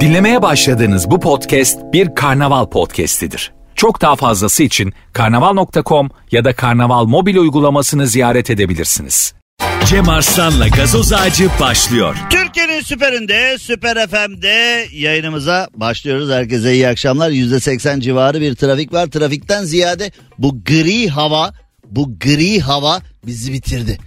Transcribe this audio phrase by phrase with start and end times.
[0.00, 3.52] Dinlemeye başladığınız bu podcast bir karnaval podcastidir.
[3.74, 9.34] Çok daha fazlası için karnaval.com ya da karnaval mobil uygulamasını ziyaret edebilirsiniz.
[9.86, 12.16] Cem Arslan'la gazoz ağacı başlıyor.
[12.30, 16.30] Türkiye'nin süperinde, Süper FM'de yayınımıza başlıyoruz.
[16.30, 17.30] Herkese iyi akşamlar.
[17.30, 19.06] %80 civarı bir trafik var.
[19.06, 21.52] Trafikten ziyade bu gri hava,
[21.90, 23.98] bu gri hava bizi bitirdi.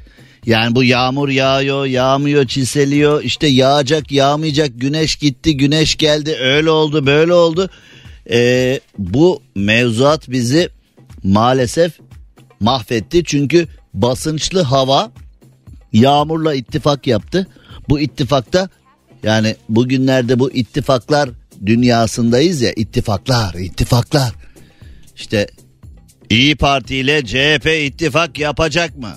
[0.45, 3.23] Yani bu yağmur yağıyor, yağmıyor, çiseliyor.
[3.23, 4.69] İşte yağacak, yağmayacak.
[4.75, 6.37] Güneş gitti, güneş geldi.
[6.41, 7.69] Öyle oldu, böyle oldu.
[8.29, 10.69] Ee, bu mevzuat bizi
[11.23, 11.99] maalesef
[12.59, 13.23] mahvetti.
[13.23, 15.11] Çünkü basınçlı hava
[15.93, 17.47] yağmurla ittifak yaptı.
[17.89, 18.69] Bu ittifakta
[19.23, 21.29] yani bugünlerde bu ittifaklar
[21.65, 24.33] dünyasındayız ya ittifaklar, ittifaklar.
[25.15, 25.47] İşte
[26.29, 29.11] İyi Parti ile CHP ittifak yapacak mı?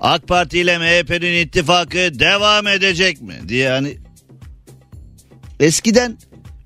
[0.00, 3.98] AK Parti ile MHP'nin ittifakı devam edecek mi diye hani
[5.60, 6.18] eskiden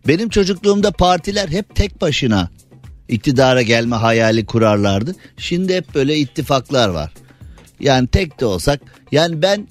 [0.09, 2.51] benim çocukluğumda partiler hep tek başına
[3.09, 5.15] iktidara gelme hayali kurarlardı.
[5.37, 7.13] Şimdi hep böyle ittifaklar var.
[7.81, 8.81] Yani tek de olsak
[9.13, 9.69] yani ben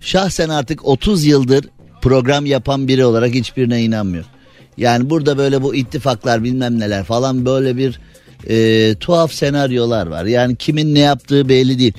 [0.00, 1.68] şahsen artık 30 yıldır
[2.02, 4.30] program yapan biri olarak hiçbirine inanmıyorum.
[4.76, 8.00] Yani burada böyle bu ittifaklar bilmem neler falan böyle bir
[8.48, 10.24] e, tuhaf senaryolar var.
[10.24, 11.94] Yani kimin ne yaptığı belli değil.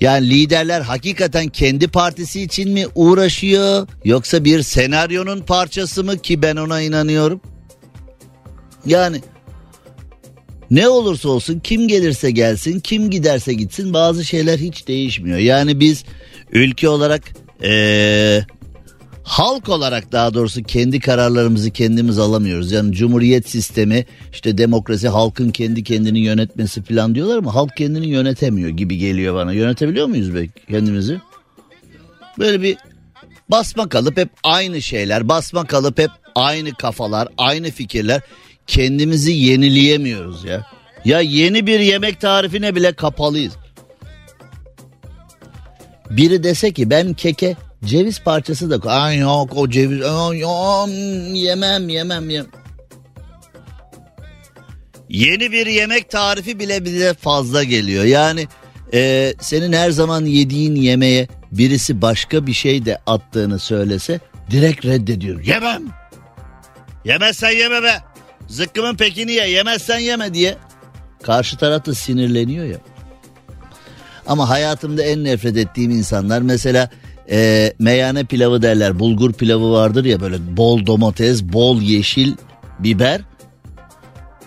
[0.00, 6.56] Yani liderler hakikaten kendi partisi için mi uğraşıyor yoksa bir senaryonun parçası mı ki ben
[6.56, 7.40] ona inanıyorum.
[8.86, 9.20] Yani
[10.70, 15.38] ne olursa olsun kim gelirse gelsin kim giderse gitsin bazı şeyler hiç değişmiyor.
[15.38, 16.04] Yani biz
[16.52, 17.22] ülke olarak
[17.62, 18.42] ee,
[19.28, 22.72] halk olarak daha doğrusu kendi kararlarımızı kendimiz alamıyoruz.
[22.72, 28.68] Yani cumhuriyet sistemi işte demokrasi halkın kendi kendini yönetmesi falan diyorlar ama halk kendini yönetemiyor
[28.68, 29.52] gibi geliyor bana.
[29.52, 31.20] Yönetebiliyor muyuz be kendimizi?
[32.38, 32.76] Böyle bir
[33.48, 38.20] basma kalıp hep aynı şeyler basma kalıp hep aynı kafalar aynı fikirler
[38.66, 40.66] kendimizi yenileyemiyoruz ya.
[41.04, 43.52] Ya yeni bir yemek tarifine bile kapalıyız.
[46.10, 50.90] Biri dese ki ben keke ceviz parçası da ay yok o ceviz ay, ay,
[51.38, 52.46] yemem yemem yemem.
[55.08, 58.04] Yeni bir yemek tarifi bile bize fazla geliyor.
[58.04, 58.48] Yani
[58.94, 65.44] e, senin her zaman yediğin yemeğe birisi başka bir şey de attığını söylese direkt reddediyor.
[65.44, 65.82] Yemem.
[67.04, 68.02] Yemezsen yeme be.
[68.48, 70.56] Zıkkımın pekini ye yemezsen yeme diye.
[71.22, 72.78] Karşı taraf da sinirleniyor ya.
[74.26, 76.90] Ama hayatımda en nefret ettiğim insanlar mesela
[77.30, 78.98] e, meyhane pilavı derler.
[78.98, 82.34] Bulgur pilavı vardır ya böyle bol domates, bol yeşil
[82.78, 83.20] biber.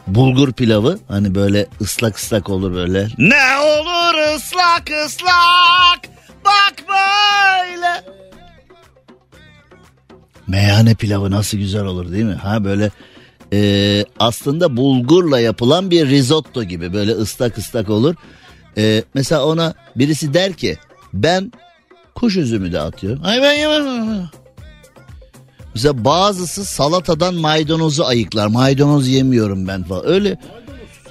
[0.07, 3.07] Bulgur pilavı hani böyle ıslak ıslak olur böyle.
[3.17, 6.01] Ne olur ıslak ıslak
[6.45, 8.03] bak böyle.
[10.47, 12.33] Meyhane pilavı nasıl güzel olur değil mi?
[12.33, 12.91] Ha böyle
[13.53, 18.15] e, aslında bulgurla yapılan bir risotto gibi böyle ıslak ıslak olur.
[18.77, 20.77] E, mesela ona birisi der ki
[21.13, 21.51] ben
[22.21, 23.21] kuş üzümü de atıyorum.
[23.23, 24.29] Ay ben yemem.
[25.73, 28.47] Mesela bazısı salatadan maydanozu ayıklar.
[28.47, 30.07] Maydanoz yemiyorum ben falan.
[30.07, 30.37] Öyle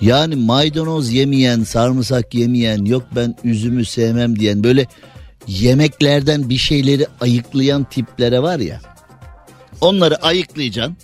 [0.01, 4.87] yani maydanoz yemeyen, sarımsak yemeyen, yok ben üzümü sevmem diyen böyle
[5.47, 8.81] yemeklerden bir şeyleri ayıklayan tiplere var ya.
[9.81, 10.97] Onları ayıklayacaksın.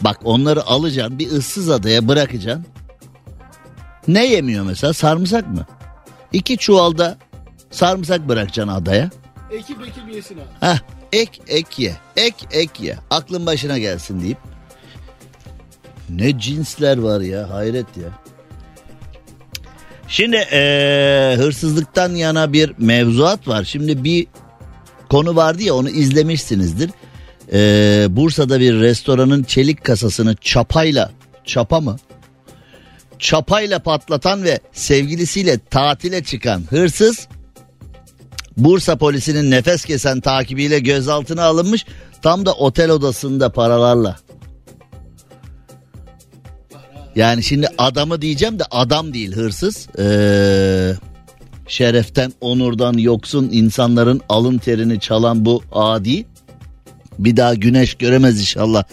[0.00, 2.66] Bak onları alacaksın bir ıssız adaya bırakacaksın.
[4.08, 5.66] Ne yemiyor mesela sarımsak mı?
[6.32, 7.18] İki çuvalda
[7.70, 9.10] sarımsak bırakacaksın adaya.
[9.50, 10.66] Ekip ekip yesin abi.
[10.66, 10.78] Heh,
[11.12, 11.92] ek ek ye.
[12.16, 12.96] Ek ek ye.
[13.10, 14.38] Aklın başına gelsin deyip.
[16.10, 18.08] Ne cinsler var ya hayret ya.
[20.08, 23.64] Şimdi ee, hırsızlıktan yana bir mevzuat var.
[23.64, 24.26] Şimdi bir
[25.10, 26.90] konu vardı ya onu izlemişsinizdir.
[27.52, 31.10] Ee, Bursa'da bir restoranın çelik kasasını çapayla
[31.44, 31.96] çapa mı?
[33.18, 37.28] Çapayla patlatan ve sevgilisiyle tatile çıkan hırsız
[38.56, 41.86] Bursa polisinin nefes kesen takibiyle gözaltına alınmış.
[42.22, 44.16] Tam da otel odasında paralarla.
[47.16, 49.88] Yani şimdi adamı diyeceğim de adam değil hırsız.
[49.98, 50.92] Ee,
[51.68, 56.26] şereften, onurdan yoksun insanların alın terini çalan bu adi.
[57.18, 58.84] Bir daha güneş göremez inşallah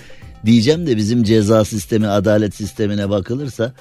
[0.46, 3.74] diyeceğim de bizim ceza sistemi, adalet sistemine bakılırsa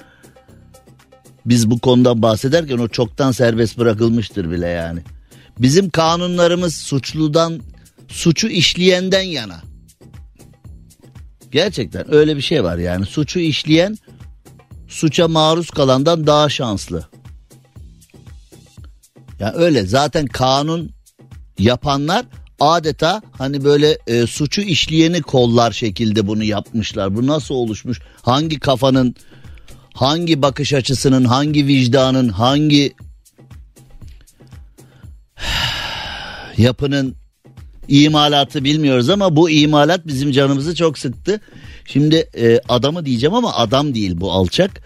[1.45, 4.99] biz bu konudan bahsederken o çoktan serbest bırakılmıştır bile yani.
[5.59, 7.61] Bizim kanunlarımız suçludan
[8.07, 9.61] suçu işleyenden yana.
[11.51, 13.97] Gerçekten öyle bir şey var yani suçu işleyen
[14.87, 17.07] suça maruz kalandan daha şanslı.
[19.39, 20.91] Yani öyle zaten kanun
[21.59, 22.25] yapanlar
[22.59, 27.15] adeta hani böyle e, suçu işleyeni kollar şekilde bunu yapmışlar.
[27.15, 27.99] Bu nasıl oluşmuş?
[28.21, 29.15] Hangi kafanın,
[29.93, 32.93] hangi bakış açısının, hangi vicdanın, hangi
[36.57, 37.15] yapının
[37.87, 41.39] imalatı bilmiyoruz ama bu imalat bizim canımızı çok sıktı.
[41.85, 44.81] Şimdi e, adamı diyeceğim ama adam değil bu alçak.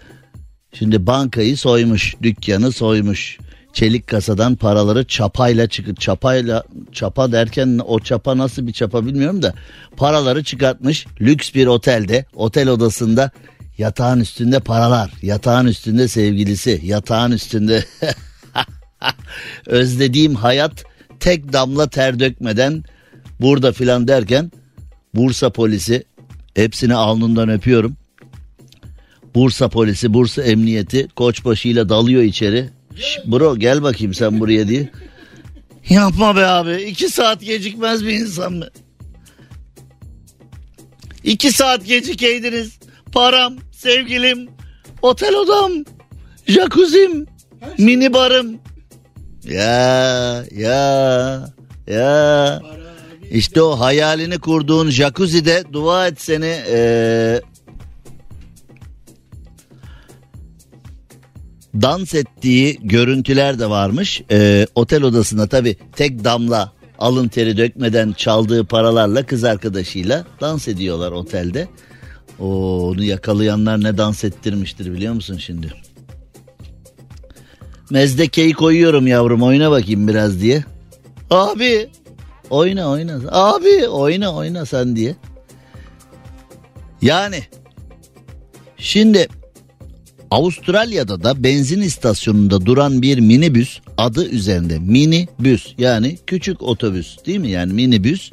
[0.72, 3.38] Şimdi bankayı soymuş, dükkanı soymuş.
[3.72, 9.54] Çelik kasadan paraları çapayla çıkıp çapayla çapa derken o çapa nasıl bir çapa bilmiyorum da
[9.96, 13.30] paraları çıkartmış lüks bir otelde otel odasında
[13.78, 17.84] yatağın üstünde paralar yatağın üstünde sevgilisi yatağın üstünde
[19.66, 20.84] özlediğim hayat
[21.20, 22.84] tek damla ter dökmeden
[23.40, 24.52] burada filan derken
[25.14, 26.04] Bursa polisi
[26.54, 27.96] hepsini alnından öpüyorum.
[29.34, 32.70] Bursa polisi, Bursa emniyeti koçbaşıyla dalıyor içeri.
[32.96, 34.90] Şş, bro gel bakayım sen buraya diye.
[35.88, 38.68] Yapma be abi iki saat gecikmez bir insan mı?
[41.24, 42.78] İki saat gecikeydiniz.
[43.12, 44.48] Param, sevgilim,
[45.02, 45.72] otel odam,
[46.46, 47.26] jacuzzim,
[47.78, 48.58] mini barım.
[49.48, 51.48] Ya ya
[51.86, 52.62] ya.
[53.30, 57.40] İşte o hayalini kurduğun jacuzzi'de dua et seni ee,
[61.74, 64.22] dans ettiği görüntüler de varmış.
[64.30, 71.12] Ee, otel odasında tabi tek damla alın teri dökmeden çaldığı paralarla kız arkadaşıyla dans ediyorlar
[71.12, 71.68] otelde.
[72.40, 75.72] Oo, onu yakalayanlar ne dans ettirmiştir biliyor musun şimdi?
[77.90, 80.64] Mezdekeyi koyuyorum yavrum oyna bakayım biraz diye.
[81.30, 81.88] Abi
[82.50, 85.16] oyna oyna abi oyna oyna sen diye.
[87.02, 87.42] Yani
[88.78, 89.28] şimdi
[90.30, 97.50] Avustralya'da da benzin istasyonunda duran bir minibüs adı üzerinde minibüs yani küçük otobüs değil mi
[97.50, 98.30] yani minibüs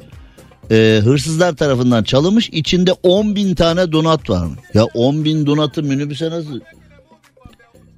[0.70, 4.56] e, hırsızlar tarafından çalınmış içinde 10 bin tane donat var mı?
[4.74, 6.60] Ya 10 bin donatı minibüse nasıl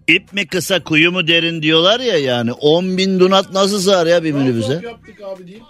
[0.09, 4.25] İp mi kısa kuyu mu derin diyorlar ya yani 10 bin donat nasıl sığar ya
[4.25, 4.81] bir minibüse?
[4.85, 5.63] Yaptık abi değil.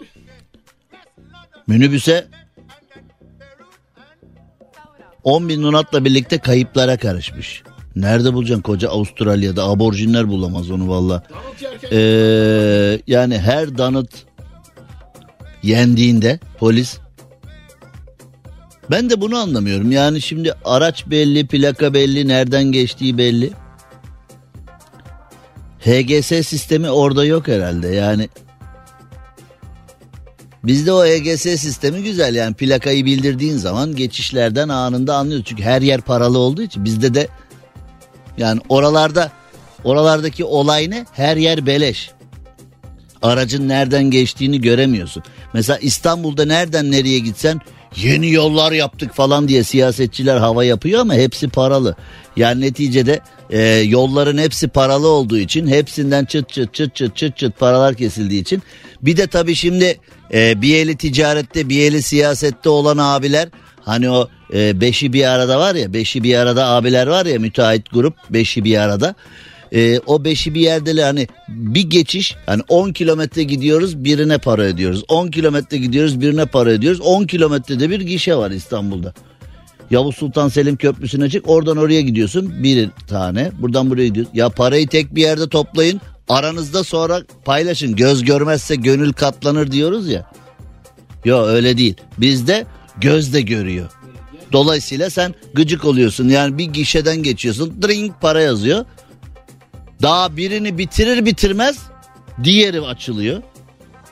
[1.66, 2.26] Minibüse
[5.24, 7.62] 10 bin donatla birlikte kayıplara karışmış.
[7.96, 11.22] Nerede bulacaksın koca Avustralya'da aborjinler bulamaz onu valla.
[11.92, 14.10] Ee, yani her danıt
[15.62, 16.98] yendiğinde polis
[18.90, 19.92] ben de bunu anlamıyorum.
[19.92, 23.50] Yani şimdi araç belli, plaka belli, nereden geçtiği belli.
[25.80, 27.88] HGS sistemi orada yok herhalde.
[27.88, 28.28] Yani
[30.64, 35.46] bizde o HGS sistemi güzel yani plakayı bildirdiğin zaman geçişlerden anında anlıyoruz.
[35.46, 37.28] Çünkü her yer paralı olduğu için bizde de
[38.38, 39.32] yani oralarda
[39.84, 41.06] oralardaki olay ne?
[41.12, 42.10] Her yer beleş.
[43.22, 45.22] Aracın nereden geçtiğini göremiyorsun.
[45.52, 47.60] Mesela İstanbul'da nereden nereye gitsen
[47.96, 51.96] yeni yollar yaptık falan diye siyasetçiler hava yapıyor ama hepsi paralı.
[52.36, 53.20] Yani neticede
[53.50, 58.42] e, yolların hepsi paralı olduğu için hepsinden çıt çıt çıt çıt çıt çıt paralar kesildiği
[58.42, 58.62] için
[59.02, 60.00] bir de tabii şimdi
[60.32, 63.48] e, bir eli ticarette bir eli siyasette olan abiler
[63.84, 67.90] hani o e, beşi bir arada var ya beşi bir arada abiler var ya müteahhit
[67.92, 69.14] grup beşi bir arada
[69.72, 75.04] e, o beşi bir yerde hani bir geçiş hani 10 kilometre gidiyoruz birine para ödüyoruz
[75.08, 79.14] 10 kilometre gidiyoruz birine para ödüyoruz 10 kilometrede bir gişe var İstanbul'da.
[79.90, 84.34] Yavuz Sultan Selim Köprüsü'ne çık oradan oraya gidiyorsun bir tane buradan buraya gidiyorsun.
[84.34, 90.30] Ya parayı tek bir yerde toplayın aranızda sonra paylaşın göz görmezse gönül katlanır diyoruz ya.
[91.24, 92.66] Yok öyle değil bizde
[93.00, 93.90] göz de görüyor.
[94.52, 98.84] Dolayısıyla sen gıcık oluyorsun yani bir gişeden geçiyorsun drink para yazıyor.
[100.02, 101.78] Daha birini bitirir bitirmez
[102.44, 103.42] diğeri açılıyor.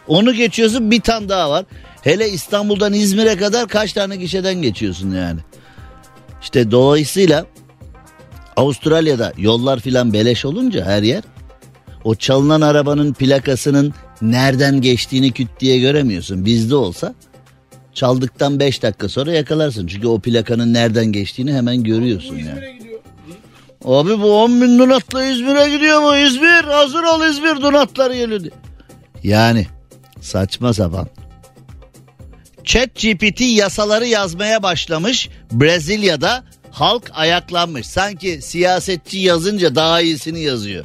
[0.09, 1.65] Onu geçiyorsun bir tane daha var.
[2.03, 5.41] Hele İstanbul'dan İzmir'e kadar kaç tane gişeden geçiyorsun yani.
[6.43, 7.47] İşte dolayısıyla
[8.57, 11.23] Avustralya'da yollar filan beleş olunca her yer
[12.05, 16.45] o çalınan arabanın plakasının nereden geçtiğini küt diye göremiyorsun.
[16.45, 17.15] Bizde olsa
[17.95, 19.87] çaldıktan 5 dakika sonra yakalarsın.
[19.87, 22.86] Çünkü o plakanın nereden geçtiğini hemen görüyorsun yani.
[23.87, 26.17] Abi bu 10 bin donatla İzmir'e gidiyor mu?
[26.17, 28.53] İzmir hazır ol İzmir donatlar geliyor.
[29.23, 29.67] Yani
[30.21, 31.09] saçma sapan.
[32.65, 35.29] Chat GPT yasaları yazmaya başlamış.
[35.53, 37.87] Brezilya'da halk ayaklanmış.
[37.87, 40.85] Sanki siyasetçi yazınca daha iyisini yazıyor.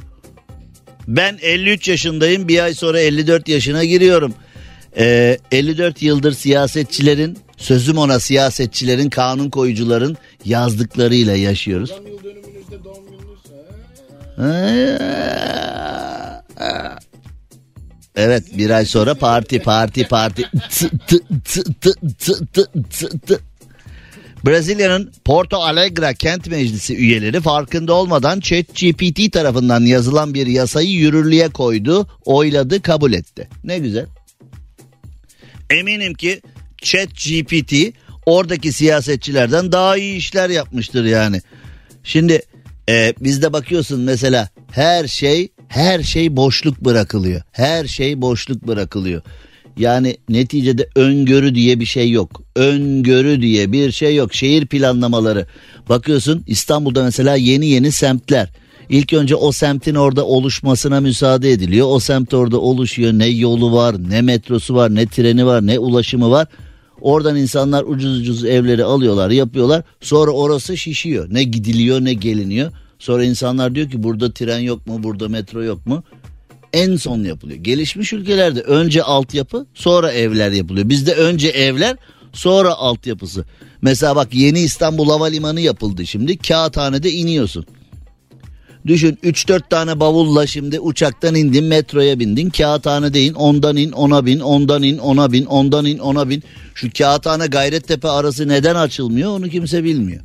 [1.08, 4.34] Ben 53 yaşındayım bir ay sonra 54 yaşına giriyorum.
[4.98, 11.92] Ee, 54 yıldır siyasetçilerin sözüm ona siyasetçilerin kanun koyucuların yazdıklarıyla yaşıyoruz.
[18.16, 20.50] Evet bir ay sonra parti parti parti.
[24.46, 32.08] Brezilya'nın Porto Alegre kent meclisi üyeleri farkında olmadan ChatGPT tarafından yazılan bir yasayı yürürlüğe koydu,
[32.26, 33.48] oyladı, kabul etti.
[33.64, 34.06] Ne güzel.
[35.70, 36.42] Eminim ki
[36.78, 37.74] ChatGPT
[38.26, 41.42] oradaki siyasetçilerden daha iyi işler yapmıştır yani.
[42.04, 42.42] Şimdi
[42.90, 47.42] e, bizde bakıyorsun mesela her şey her şey boşluk bırakılıyor.
[47.52, 49.22] Her şey boşluk bırakılıyor.
[49.78, 52.44] Yani neticede öngörü diye bir şey yok.
[52.56, 54.34] Öngörü diye bir şey yok.
[54.34, 55.48] Şehir planlamaları.
[55.90, 58.50] Bakıyorsun İstanbul'da mesela yeni yeni semtler.
[58.90, 61.88] İlk önce o semtin orada oluşmasına müsaade ediliyor.
[61.90, 63.14] O semt orada oluşuyor.
[63.14, 66.48] Ne yolu var, ne metrosu var, ne treni var, ne ulaşımı var.
[67.02, 69.84] Oradan insanlar ucuz ucuz evleri alıyorlar, yapıyorlar.
[70.02, 71.28] Sonra orası şişiyor.
[71.32, 72.72] Ne gidiliyor, ne geliniyor.
[73.00, 76.04] Sonra insanlar diyor ki burada tren yok mu, burada metro yok mu?
[76.74, 77.60] En son yapılıyor.
[77.60, 80.90] Gelişmiş ülkelerde önce altyapı, sonra evler yapılıyor.
[80.90, 81.98] Bizde önce evler,
[82.34, 83.46] sonra altyapısı.
[83.82, 86.38] Mesela bak yeni İstanbul Havalimanı yapıldı şimdi.
[86.38, 87.66] Kağıthane'de iniyorsun.
[88.86, 94.40] Düşün 3-4 tane bavulla şimdi uçaktan indin metroya bindin kağıthane in ondan in ona bin
[94.40, 96.44] ondan in ona bin ondan in ona bin.
[96.76, 100.22] Şu kağıthane Gayrettepe arası neden açılmıyor onu kimse bilmiyor.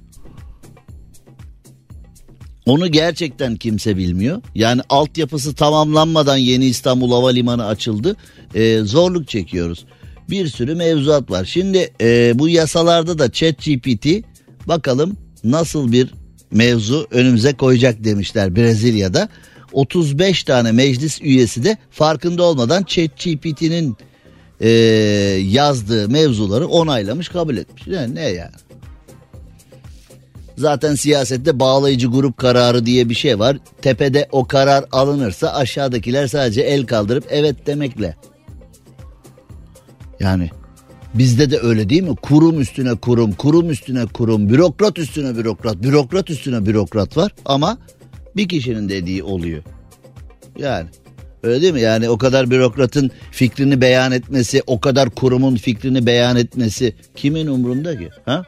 [2.66, 4.42] Onu gerçekten kimse bilmiyor.
[4.54, 8.16] Yani altyapısı tamamlanmadan yeni İstanbul Havalimanı açıldı.
[8.54, 9.84] Ee, zorluk çekiyoruz.
[10.30, 11.44] Bir sürü mevzuat var.
[11.44, 14.06] Şimdi e, bu yasalarda da ChatGPT
[14.68, 16.10] bakalım nasıl bir
[16.56, 19.28] mevzu önümüze koyacak demişler Brezilya'da.
[19.72, 23.96] 35 tane meclis üyesi de farkında olmadan ChatGPT'nin
[24.60, 24.68] e,
[25.48, 27.86] yazdığı mevzuları onaylamış kabul etmiş.
[27.86, 28.50] Yani ne yani?
[30.56, 33.58] Zaten siyasette bağlayıcı grup kararı diye bir şey var.
[33.82, 38.16] Tepede o karar alınırsa aşağıdakiler sadece el kaldırıp evet demekle.
[40.20, 40.50] Yani
[41.18, 42.16] bizde de öyle değil mi?
[42.22, 47.78] Kurum üstüne kurum, kurum üstüne kurum, bürokrat üstüne bürokrat, bürokrat üstüne bürokrat var ama
[48.36, 49.62] bir kişinin dediği oluyor.
[50.58, 50.88] Yani
[51.42, 51.80] öyle değil mi?
[51.80, 57.98] Yani o kadar bürokratın fikrini beyan etmesi, o kadar kurumun fikrini beyan etmesi kimin umrunda
[57.98, 58.08] ki?
[58.24, 58.44] Ha?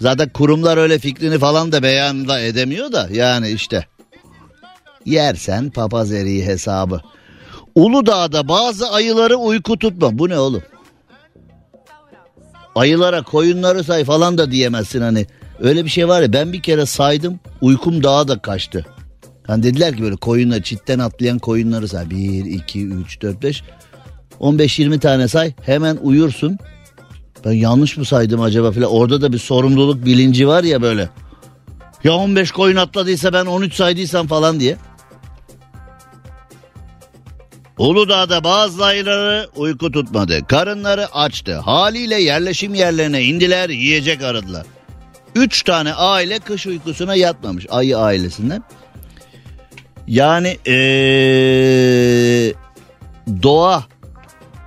[0.00, 3.86] Zaten kurumlar öyle fikrini falan da beyan da edemiyor da yani işte.
[5.06, 7.00] Yersen papaz eriği hesabı.
[7.74, 10.18] Uludağ'da bazı ayıları uyku tutma.
[10.18, 10.62] Bu ne oğlum?
[12.74, 15.26] Ayılara koyunları say falan da diyemezsin hani.
[15.60, 18.86] Öyle bir şey var ya ben bir kere saydım uykum daha da kaçtı.
[19.46, 22.10] Hani dediler ki böyle koyunlar çitten atlayan koyunları say.
[22.10, 23.62] 1, 2, 3, 4, 5.
[24.40, 26.58] 15-20 tane say hemen uyursun.
[27.44, 28.90] Ben yanlış mı saydım acaba filan.
[28.90, 31.08] Orada da bir sorumluluk bilinci var ya böyle.
[32.04, 34.76] Ya 15 koyun atladıysa ben 13 saydıysam falan diye.
[37.82, 40.46] Uludağ'da bazı ayıları uyku tutmadı.
[40.46, 41.56] Karınları açtı.
[41.56, 44.66] Haliyle yerleşim yerlerine indiler yiyecek aradılar.
[45.34, 48.62] Üç tane aile kış uykusuna yatmamış ayı ailesinden.
[50.06, 50.72] Yani ee,
[53.42, 53.84] doğa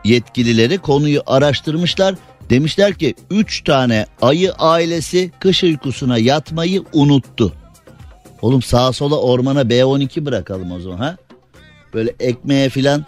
[0.03, 2.15] yetkilileri konuyu araştırmışlar.
[2.49, 7.53] Demişler ki 3 tane ayı ailesi kış uykusuna yatmayı unuttu.
[8.41, 11.17] Oğlum sağa sola ormana B12 bırakalım o zaman ha.
[11.95, 13.05] Böyle ekmeğe filan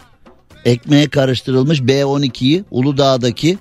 [0.65, 3.57] ekmeğe karıştırılmış B12'yi Uludağ'daki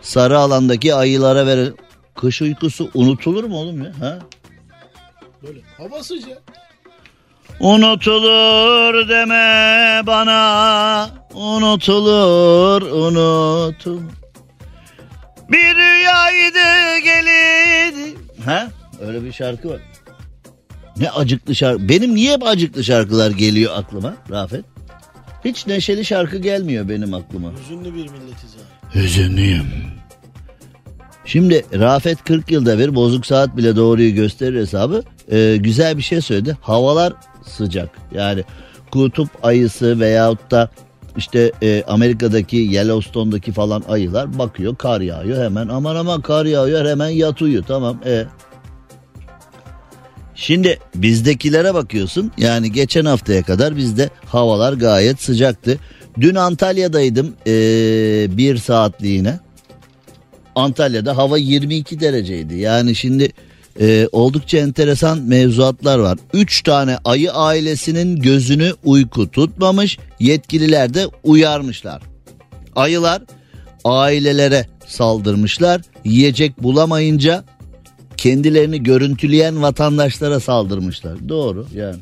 [0.00, 1.74] sarı alandaki ayılara verelim.
[2.14, 3.92] Kış uykusu unutulur mu oğlum ya?
[4.00, 4.18] Ha?
[5.42, 6.42] Böyle hava sıcak.
[7.60, 14.00] Unutulur deme bana unutulur unutul.
[15.48, 18.18] Bir rüyaydı gelin.
[18.44, 18.68] Ha?
[19.00, 19.80] Öyle bir şarkı var.
[21.00, 21.88] Ne acıklı şarkı.
[21.88, 24.64] Benim niye hep acıklı şarkılar geliyor aklıma Rafet?
[25.44, 27.52] Hiç neşeli şarkı gelmiyor benim aklıma.
[27.62, 29.02] Hüzünlü bir milletiz abi.
[29.02, 29.66] Hüzünlüyüm.
[31.24, 35.02] Şimdi Rafet 40 yılda bir bozuk saat bile doğruyu gösterir hesabı.
[35.30, 36.56] Ee, güzel bir şey söyledi.
[36.60, 37.12] Havalar
[37.46, 37.90] sıcak.
[38.14, 38.44] Yani
[38.90, 40.70] kutup ayısı veyahut da
[41.16, 47.08] işte e, Amerika'daki Yellowstone'daki falan ayılar bakıyor kar yağıyor hemen aman aman kar yağıyor hemen
[47.08, 48.24] yat uyu tamam e.
[50.40, 55.78] Şimdi bizdekilere bakıyorsun yani geçen haftaya kadar bizde havalar gayet sıcaktı.
[56.20, 57.52] Dün Antalya'daydım e,
[58.36, 59.38] bir saatliğine.
[60.54, 63.32] Antalya'da hava 22 dereceydi yani şimdi
[63.80, 66.18] e, oldukça enteresan mevzuatlar var.
[66.32, 72.02] Üç tane ayı ailesinin gözünü uyku tutmamış yetkililer de uyarmışlar.
[72.76, 73.22] Ayılar
[73.84, 77.44] ailelere saldırmışlar yiyecek bulamayınca
[78.18, 81.28] kendilerini görüntüleyen vatandaşlara saldırmışlar.
[81.28, 82.00] Doğru yani.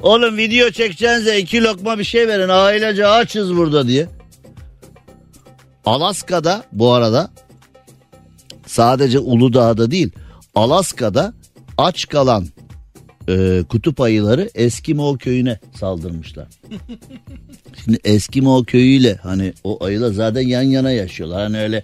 [0.00, 4.06] Oğlum video çekeceğinize iki lokma bir şey verin ailece açız burada diye.
[5.86, 7.30] Alaska'da bu arada
[8.66, 10.10] sadece Uludağ'da değil
[10.54, 11.34] Alaska'da
[11.78, 12.46] aç kalan
[13.28, 16.46] e, kutup ayıları Eskimo köyüne saldırmışlar.
[17.84, 21.42] Şimdi Eskimo köyüyle hani o ayılar zaten yan yana yaşıyorlar.
[21.42, 21.82] Hani öyle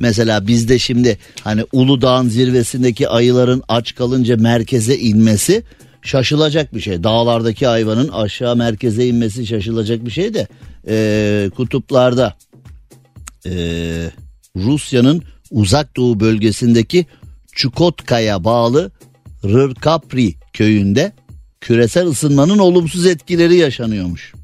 [0.00, 5.62] mesela bizde şimdi hani Uludağ'ın zirvesindeki ayıların aç kalınca merkeze inmesi
[6.02, 7.04] şaşılacak bir şey.
[7.04, 10.48] Dağlardaki hayvanın aşağı merkeze inmesi şaşılacak bir şey de
[10.88, 12.34] e, kutuplarda
[13.46, 13.52] e,
[14.56, 17.06] Rusya'nın uzak doğu bölgesindeki
[17.52, 18.90] Çukotka'ya bağlı
[19.44, 21.12] Rırkapri köyünde
[21.60, 24.34] küresel ısınmanın olumsuz etkileri yaşanıyormuş.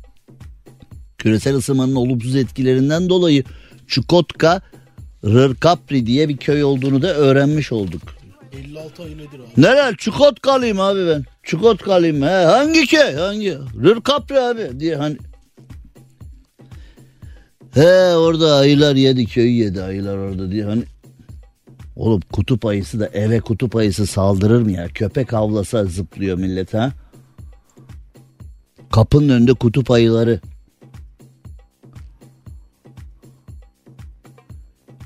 [1.19, 3.45] Küresel ısınmanın olumsuz etkilerinden dolayı
[3.87, 4.63] Çukotka
[5.25, 8.03] Rırkapri diye bir köy olduğunu da öğrenmiş olduk.
[8.59, 9.63] 56 ayı nedir abi?
[9.63, 9.97] Nerede?
[9.97, 11.25] Çukotkalıyım abi ben.
[11.43, 12.23] Çukotkalıyım.
[12.23, 13.15] He, hangi köy?
[13.15, 13.59] Hangi?
[13.85, 15.17] Rırkapri abi diye hani.
[17.75, 20.83] He orada ayılar yedi köyü yedi ayılar orada diye hani.
[21.97, 24.89] Oğlum kutup ayısı da eve kutup ayısı saldırır mı ya?
[24.89, 26.93] Köpek avlasa zıplıyor millet ha.
[28.93, 30.41] Kapının önünde kutup ayıları.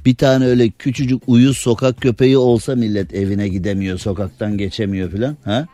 [0.08, 5.36] Bir tane öyle küçücük uyuz sokak köpeği olsa millet evine gidemiyor, sokaktan geçemiyor filan.
[5.44, 5.66] Ha?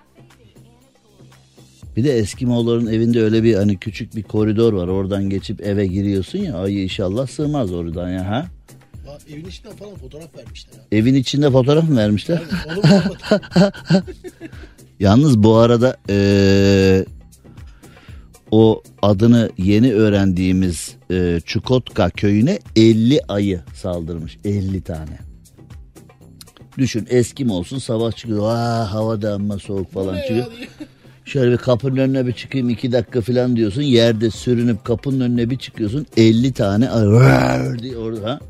[1.96, 4.88] Bir de Eskimoğulların evinde öyle bir hani küçük bir koridor var.
[4.88, 6.56] Oradan geçip eve giriyorsun ya.
[6.56, 8.46] Ayı inşallah sığmaz oradan ya ha.
[9.32, 10.96] Evin içinden falan fotoğraf vermişler abi.
[10.96, 12.42] Evin içinde fotoğraf mı vermişler?
[12.68, 13.02] Anlatayım?
[15.00, 17.04] Yalnız bu arada eee,
[18.54, 24.38] o adını yeni öğrendiğimiz eee, Çukotka köyüne 50 ayı saldırmış.
[24.44, 25.18] 50 tane.
[26.78, 28.42] Düşün eskim olsun sabah çıkıyor.
[28.48, 30.46] Aa, hava da amma soğuk falan çıkıyor.
[31.24, 33.82] Şöyle bir kapının önüne bir çıkayım iki dakika falan diyorsun.
[33.82, 36.06] Yerde sürünüp kapının önüne bir çıkıyorsun.
[36.16, 38.40] 50 tane ayı diye orada.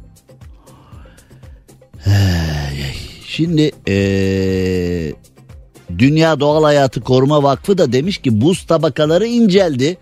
[3.26, 4.73] Şimdi eee,
[5.98, 9.96] Dünya Doğal Hayatı Koruma Vakfı da demiş ki buz tabakaları inceldi.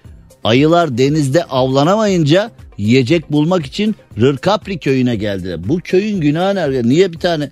[0.44, 5.68] Ayılar denizde avlanamayınca yiyecek bulmak için Rırkapri köyüne geldiler.
[5.68, 6.88] Bu köyün günahı nerede?
[6.88, 7.50] Niye bir tane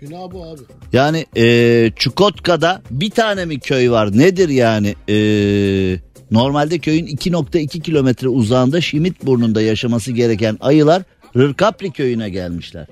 [0.00, 0.60] Günah bu abi.
[0.92, 4.18] yani eee Çukotka'da bir tane mi köy var?
[4.18, 4.94] Nedir yani?
[5.08, 11.02] Eee, normalde köyün 2.2 kilometre uzağında Şimit burnunda yaşaması gereken ayılar
[11.36, 12.86] Rırkapri köyüne gelmişler.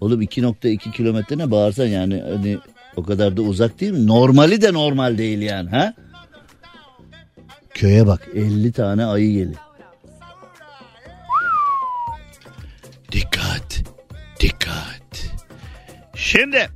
[0.00, 2.58] Oğlum 2.2 kilometre ne bağırsan yani hani
[2.96, 4.06] o kadar da uzak değil mi?
[4.06, 5.94] Normali de normal değil yani ha?
[7.74, 9.60] Köye bak 50 tane ayı geliyor.
[13.12, 13.82] Dikkat,
[14.40, 15.30] dikkat.
[16.14, 16.68] Şimdi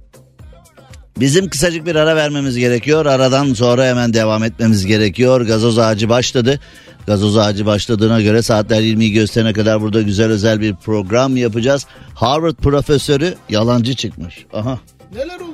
[1.21, 3.07] bizim kısacık bir ara vermemiz gerekiyor.
[3.07, 5.41] Aradan sonra hemen devam etmemiz gerekiyor.
[5.41, 6.61] Gazoz ağacı başladı.
[7.07, 11.87] Gazoz ağacı başladığına göre saatler 20'yi gösterene kadar burada güzel özel bir program yapacağız.
[12.15, 14.47] Harvard profesörü yalancı çıkmış.
[14.53, 14.81] Aha.
[15.15, 15.54] Neler oluyor?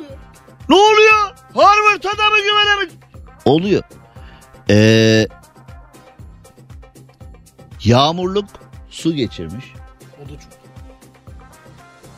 [0.71, 1.35] Ne oluyor?
[1.55, 2.91] Harvard adamı güvenemek.
[3.45, 3.83] Oluyor.
[4.71, 5.27] Ee,
[7.85, 8.45] yağmurluk
[8.91, 9.65] su geçirmiş.
[10.25, 10.61] O da çok.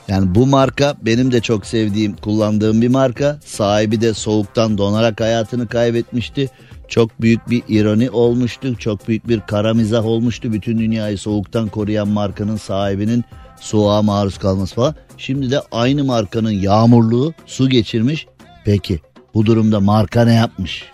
[0.08, 3.38] Yani bu marka benim de çok sevdiğim, kullandığım bir marka.
[3.44, 6.50] Sahibi de soğuktan donarak hayatını kaybetmişti.
[6.88, 8.76] Çok büyük bir ironi olmuştu.
[8.78, 10.52] Çok büyük bir kara mizah olmuştu.
[10.52, 13.24] Bütün dünyayı soğuktan koruyan markanın sahibinin
[13.60, 14.94] soğuğa maruz kalması falan.
[15.18, 18.26] Şimdi de aynı markanın yağmurluğu su geçirmiş.
[18.64, 19.00] Peki
[19.34, 20.84] bu durumda marka ne yapmış?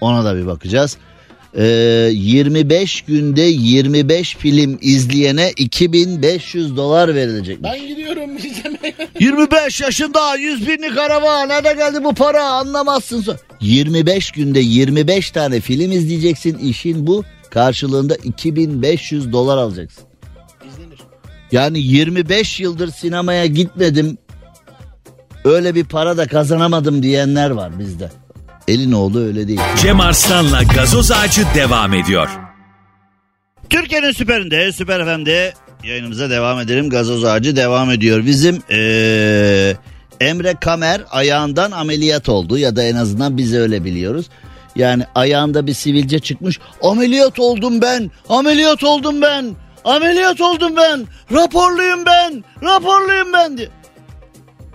[0.00, 0.96] Ona da bir bakacağız.
[1.56, 1.64] Ee,
[2.12, 7.70] 25 günde 25 film izleyene 2500 dolar verilecekmiş.
[7.72, 8.94] Ben gidiyorum izlemeye.
[9.20, 13.20] 25 yaşında 100 binlik araba nerede geldi bu para anlamazsın.
[13.22, 13.38] sonra.
[13.60, 20.04] 25 günde 25 tane film izleyeceksin işin bu karşılığında 2500 dolar alacaksın.
[20.68, 20.98] İzlenir.
[21.52, 24.18] Yani 25 yıldır sinemaya gitmedim
[25.48, 28.10] öyle bir para da kazanamadım diyenler var bizde.
[28.68, 29.60] Elin oğlu öyle değil.
[29.82, 32.28] Cem Arslan'la gazoz ağacı devam ediyor.
[33.70, 35.52] Türkiye'nin süperinde, süper FM'de
[35.84, 36.90] yayınımıza devam edelim.
[36.90, 38.26] Gazoz ağacı devam ediyor.
[38.26, 39.76] Bizim eee,
[40.20, 44.26] Emre Kamer ayağından ameliyat oldu ya da en azından biz öyle biliyoruz.
[44.76, 46.58] Yani ayağında bir sivilce çıkmış.
[46.82, 53.68] Ameliyat oldum ben, ameliyat oldum ben, ameliyat oldum ben, raporluyum ben, raporluyum ben diye.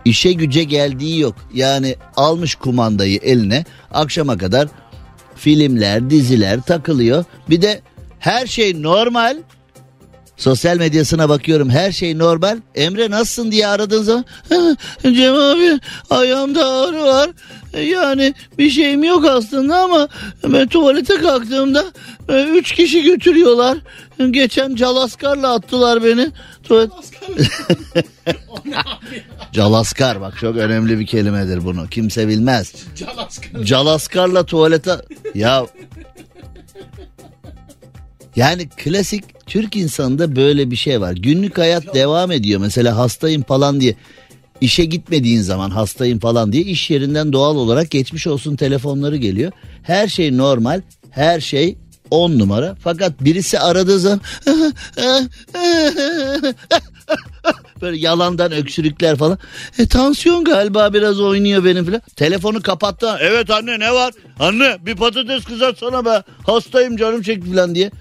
[0.06, 1.36] İşe güce geldiği yok.
[1.54, 4.68] Yani almış kumandayı eline akşama kadar
[5.36, 7.26] filmler, diziler takılıyor.
[7.50, 7.82] Bir de
[8.20, 9.38] her şey normal.
[10.38, 12.58] Sosyal medyasına bakıyorum her şey normal.
[12.76, 14.26] Emre nasılsın diye aradığın zaman
[15.04, 17.30] "Cem abi ayağımda ağrı var.
[17.82, 20.08] Yani bir şeyim yok aslında ama
[20.44, 21.86] ben tuvalete kalktığımda
[22.30, 23.78] e, üç kişi götürüyorlar.
[24.32, 26.32] Geçen calaskarla attılar beni.
[26.64, 26.92] Tuvalet...
[29.52, 31.88] Calaskar bak çok önemli bir kelimedir bunu.
[31.90, 32.74] Kimse bilmez.
[32.96, 33.64] Calaskar.
[33.64, 34.92] Calaskarla tuvalete...
[35.36, 35.66] Ya...
[38.36, 41.14] Yani klasik Türk insanında böyle bir şey var.
[41.14, 42.60] Günlük hayat devam ediyor.
[42.60, 43.96] Mesela hastayım falan diye
[44.64, 49.52] işe gitmediğin zaman hastayım falan diye iş yerinden doğal olarak geçmiş olsun telefonları geliyor.
[49.84, 51.78] Her şey normal, her şey
[52.12, 52.76] on numara.
[52.84, 54.22] Fakat birisi aradığı zaman
[57.82, 59.38] böyle yalandan öksürükler falan.
[59.80, 62.02] E, tansiyon galiba biraz oynuyor benim falan.
[62.16, 63.18] Telefonu kapattı.
[63.20, 64.14] Evet anne ne var?
[64.40, 66.24] Anne bir patates kızartsana be.
[66.46, 67.92] Hastayım canım çekti falan diye.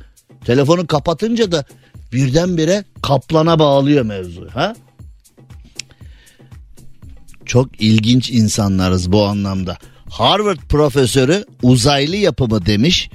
[0.44, 1.64] Telefonu kapatınca da
[2.12, 4.48] birdenbire kaplana bağlıyor mevzu.
[4.54, 4.74] Ha?
[7.46, 9.78] Çok ilginç insanlarız bu anlamda.
[10.10, 13.10] Harvard profesörü uzaylı yapımı demiş.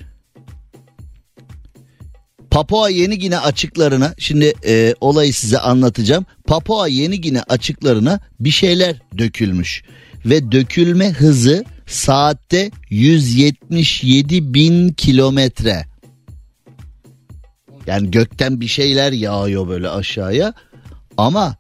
[2.52, 6.26] Papua Yeni Gine açıklarına şimdi e, olayı size anlatacağım.
[6.48, 9.84] Papua Yeni Gine açıklarına bir şeyler dökülmüş
[10.26, 15.86] ve dökülme hızı saatte 177 bin kilometre.
[17.88, 20.54] Yani gökten bir şeyler yağıyor böyle aşağıya
[21.18, 21.56] ama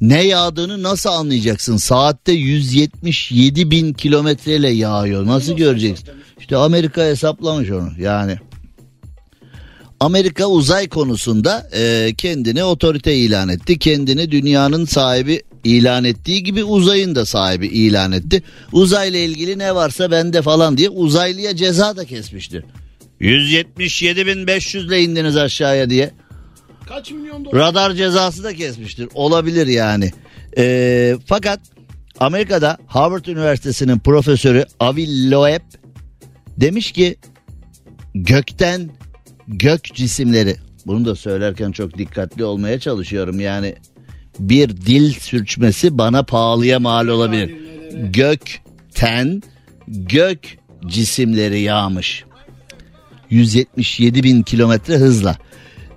[0.00, 1.76] ne yağdığını nasıl anlayacaksın?
[1.76, 5.26] Saatte 177 bin kilometreyle yağıyor.
[5.26, 6.08] Nasıl göreceksin?
[6.40, 8.38] İşte Amerika hesaplamış onu yani.
[10.00, 13.78] Amerika uzay konusunda e, kendini otorite ilan etti.
[13.78, 18.42] Kendini dünyanın sahibi ilan ettiği gibi uzayın da sahibi ilan etti.
[18.72, 22.64] Uzayla ilgili ne varsa bende falan diye uzaylıya ceza da kesmiştir.
[23.20, 26.10] 177.500 ile indiniz aşağıya diye.
[26.88, 27.60] Kaç milyon dolar?
[27.60, 29.08] Radar cezası da kesmiştir.
[29.14, 30.10] Olabilir yani.
[30.58, 31.60] Ee, fakat
[32.20, 35.62] Amerika'da Harvard Üniversitesi'nin profesörü Avi Loeb
[36.56, 37.16] demiş ki
[38.14, 38.90] gökten
[39.48, 43.74] gök cisimleri bunu da söylerken çok dikkatli olmaya çalışıyorum yani
[44.38, 47.54] bir dil sürçmesi bana pahalıya mal olabilir.
[47.92, 49.42] Gökten
[49.88, 50.38] gök
[50.86, 52.24] cisimleri yağmış.
[53.30, 55.36] 177 bin kilometre hızla.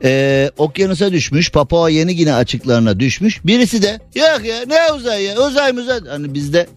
[0.03, 3.45] Ee, okyanusa düşmüş Papua Yeni Gine açıklarına düşmüş.
[3.45, 5.99] Birisi de yok ya ne uzay ya uzay mı uzay.
[6.07, 6.67] Hani bizde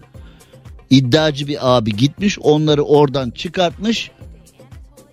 [0.91, 4.11] iddiacı bir abi gitmiş onları oradan çıkartmış.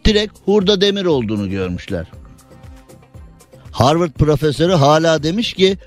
[0.06, 2.06] Direkt hurda demir olduğunu görmüşler.
[3.71, 5.78] Harvard profesörü hala demiş ki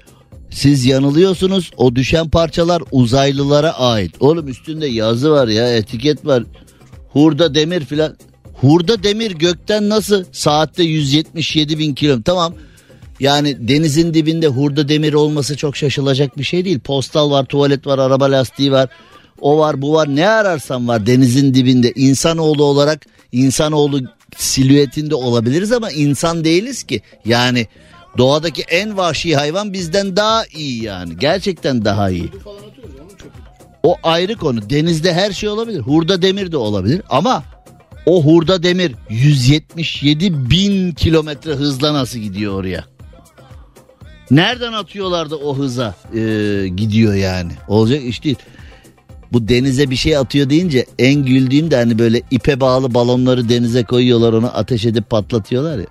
[0.51, 4.15] siz yanılıyorsunuz o düşen parçalar uzaylılara ait.
[4.21, 6.45] Oğlum üstünde yazı var ya etiket var.
[7.09, 8.17] Hurda demir filan.
[8.61, 12.55] Hurda demir gökten nasıl saatte 177 bin kilo tamam.
[13.21, 16.81] Yani denizin dibinde hurda demir olması çok şaşılacak bir şey değil.
[16.81, 18.89] Postal var, tuvalet var, araba lastiği var.
[19.41, 20.17] O var, bu var.
[20.17, 21.93] Ne ararsan var denizin dibinde.
[21.97, 24.01] İnsanoğlu olarak insanoğlu
[24.37, 27.01] silüetinde olabiliriz ama insan değiliz ki.
[27.25, 27.67] Yani
[28.19, 31.19] doğadaki en vahşi hayvan bizden daha iyi yani.
[31.19, 32.31] Gerçekten daha iyi.
[33.83, 34.71] O ayrı konu.
[34.71, 35.81] Denizde her şey olabilir.
[35.81, 37.45] Hurda demir de olabilir ama
[38.07, 42.85] o hurda demir 177 bin kilometre hızla nasıl gidiyor oraya?
[44.31, 46.19] Nereden atıyorlar da o hıza e,
[46.77, 47.53] gidiyor yani?
[47.69, 48.37] Olacak iş değil.
[49.33, 53.85] Bu denize bir şey atıyor deyince en güldüğüm de hani böyle ipe bağlı balonları denize
[53.85, 55.87] koyuyorlar onu ateş edip patlatıyorlar ya.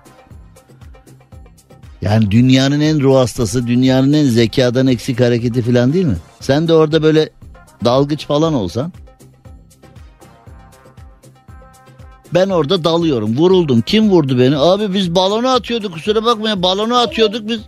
[2.02, 6.16] Yani dünyanın en ruh hastası, dünyanın en zekadan eksik hareketi falan değil mi?
[6.40, 7.30] Sen de orada böyle
[7.84, 8.92] dalgıç falan olsan.
[12.34, 13.80] Ben orada dalıyorum, vuruldum.
[13.80, 14.56] Kim vurdu beni?
[14.56, 17.60] Abi biz balonu atıyorduk kusura bakmayın balonu atıyorduk biz.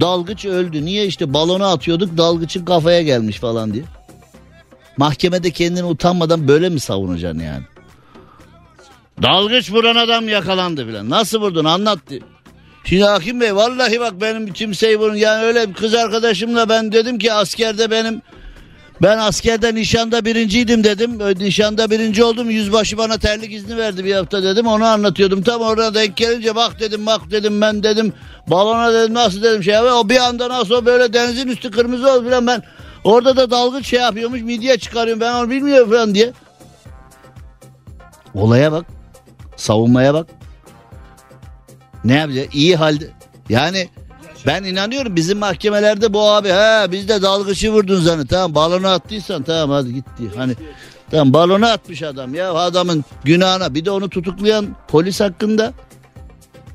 [0.00, 0.84] Dalgıç öldü.
[0.84, 3.84] Niye işte balonu atıyorduk dalgıçın kafaya gelmiş falan diye.
[4.96, 7.64] Mahkemede kendini utanmadan böyle mi savunacaksın yani?
[9.22, 11.10] Dalgıç vuran adam yakalandı filan.
[11.10, 12.20] Nasıl vurdun anlat diye.
[12.84, 15.14] Şimdi Hakim Bey vallahi bak benim kimseyi vurun.
[15.14, 18.22] Yani öyle bir kız arkadaşımla ben dedim ki askerde benim
[19.02, 21.18] ben askerde nişanda birinciydim dedim.
[21.38, 22.50] Nişanda birinci oldum.
[22.50, 24.66] Yüzbaşı bana terlik izni verdi bir hafta dedim.
[24.66, 25.42] Onu anlatıyordum.
[25.42, 28.12] Tam orada denk gelince bak dedim bak dedim ben dedim.
[28.46, 29.78] Balona dedim nasıl dedim şey.
[29.78, 32.62] O bir anda nasıl o böyle denizin üstü kırmızı oldu falan ben.
[33.04, 36.32] Orada da dalgıç şey yapıyormuş midye çıkarıyorum ben onu bilmiyorum falan diye.
[38.34, 38.86] Olaya bak.
[39.56, 40.26] Savunmaya bak.
[42.04, 42.54] Ne yapacak?
[42.54, 43.10] İyi halde.
[43.48, 43.88] Yani
[44.46, 49.42] ben inanıyorum bizim mahkemelerde bu abi ha biz de dalgıcı vurdun zanı tamam balonu attıysan
[49.42, 50.22] tamam hadi gitti.
[50.36, 50.54] Hani
[51.10, 55.72] tamam balonu atmış adam ya adamın günahına bir de onu tutuklayan polis hakkında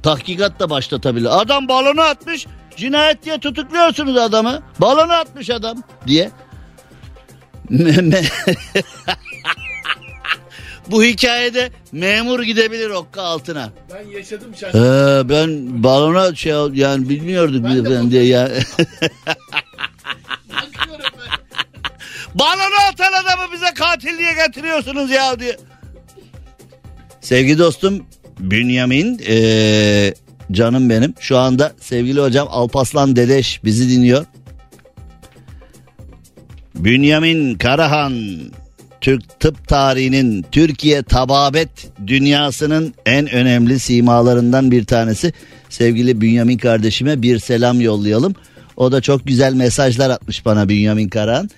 [0.03, 1.41] tahkikat da başlatabilir.
[1.41, 6.31] Adam balonu atmış cinayet diye tutukluyorsunuz adamı balonu atmış adam diye.
[10.91, 13.71] Bu hikayede memur gidebilir okka altına.
[13.93, 14.79] Ben yaşadım şahsen.
[14.79, 18.51] Ee, ben balona şey yani bilmiyorduk Ben de falan diye ya.
[18.51, 18.87] Ben.
[22.35, 25.57] balona atan adamı bize katil diye getiriyorsunuz ya diye.
[27.21, 28.05] Sevgili dostum
[28.39, 30.13] Bünyamin ee,
[30.51, 31.13] canım benim.
[31.19, 34.25] Şu anda sevgili hocam Alpaslan Dedeş bizi dinliyor.
[36.75, 38.13] Bünyamin Karahan
[39.01, 41.69] Türk tıp tarihinin Türkiye tababet
[42.07, 45.33] dünyasının en önemli simalarından bir tanesi.
[45.69, 48.35] Sevgili Bünyamin kardeşime bir selam yollayalım.
[48.77, 51.49] O da çok güzel mesajlar atmış bana Bünyamin Karahan.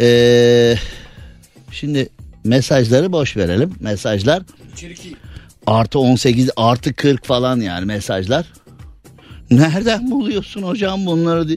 [0.00, 0.74] Ee,
[1.72, 2.08] şimdi
[2.44, 3.74] mesajları boş verelim.
[3.80, 4.42] Mesajlar
[5.66, 8.46] artı 18 artı 40 falan yani mesajlar.
[9.50, 11.56] Nereden buluyorsun hocam bunları?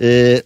[0.00, 0.42] Ee,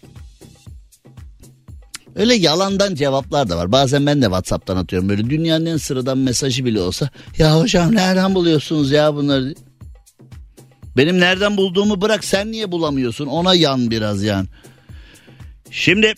[2.19, 3.73] öyle yalandan cevaplar da var.
[3.73, 5.09] Bazen ben de Whatsapp'tan atıyorum.
[5.09, 7.11] Böyle dünyanın en sıradan mesajı bile olsa.
[7.39, 9.55] Ya hocam nereden buluyorsunuz ya bunları?
[10.97, 13.27] Benim nereden bulduğumu bırak sen niye bulamıyorsun?
[13.27, 14.47] Ona yan biraz yani.
[15.71, 16.15] Şimdi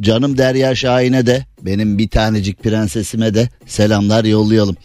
[0.00, 4.76] Canım Derya Şahin'e de benim bir tanecik prensesime de selamlar yollayalım.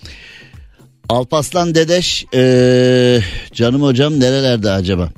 [1.10, 5.10] Alpaslan Dedeş eee, canım hocam nerelerde acaba?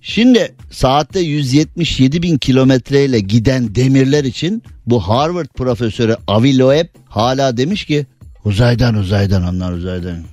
[0.00, 7.84] Şimdi saatte 177 bin kilometreyle giden demirler için bu Harvard profesörü Avi Loeb hala demiş
[7.84, 8.06] ki
[8.44, 10.24] uzaydan uzaydan onlar uzaydan.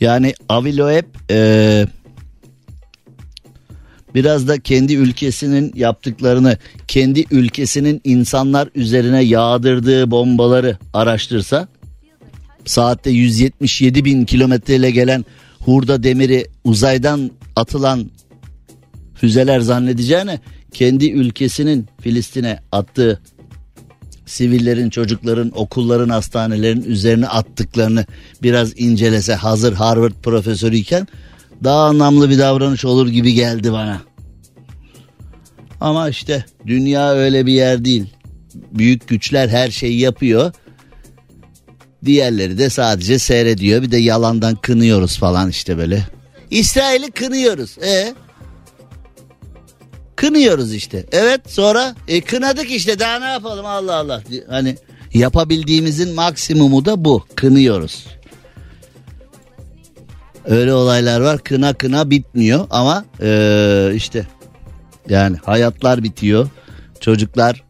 [0.00, 1.86] Yani Avi Loeb eee
[4.14, 11.68] biraz da kendi ülkesinin yaptıklarını, kendi ülkesinin insanlar üzerine yağdırdığı bombaları araştırsa,
[12.64, 15.24] saatte 177 bin kilometreyle gelen
[15.60, 18.10] hurda demiri uzaydan atılan
[19.14, 20.40] füzeler zannedeceğine
[20.72, 23.20] kendi ülkesinin Filistin'e attığı
[24.26, 28.06] sivillerin, çocukların, okulların, hastanelerin üzerine attıklarını
[28.42, 31.06] biraz incelese hazır Harvard profesörüyken
[31.64, 34.02] daha anlamlı bir davranış olur gibi geldi bana.
[35.80, 38.06] Ama işte dünya öyle bir yer değil.
[38.54, 40.52] Büyük güçler her şeyi yapıyor.
[42.04, 43.82] Diğerleri de sadece seyrediyor.
[43.82, 46.06] Bir de yalandan kınıyoruz falan işte böyle.
[46.50, 47.78] İsrail'i kınıyoruz.
[47.78, 48.14] E
[50.16, 51.06] Kınıyoruz işte.
[51.12, 54.22] Evet sonra e, kınadık işte daha ne yapalım Allah Allah.
[54.48, 54.76] Hani
[55.14, 57.24] yapabildiğimizin maksimumu da bu.
[57.34, 58.06] Kınıyoruz.
[60.44, 64.26] Öyle olaylar var kına kına bitmiyor ama eee, işte
[65.08, 66.48] yani hayatlar bitiyor.
[67.00, 67.64] Çocuklar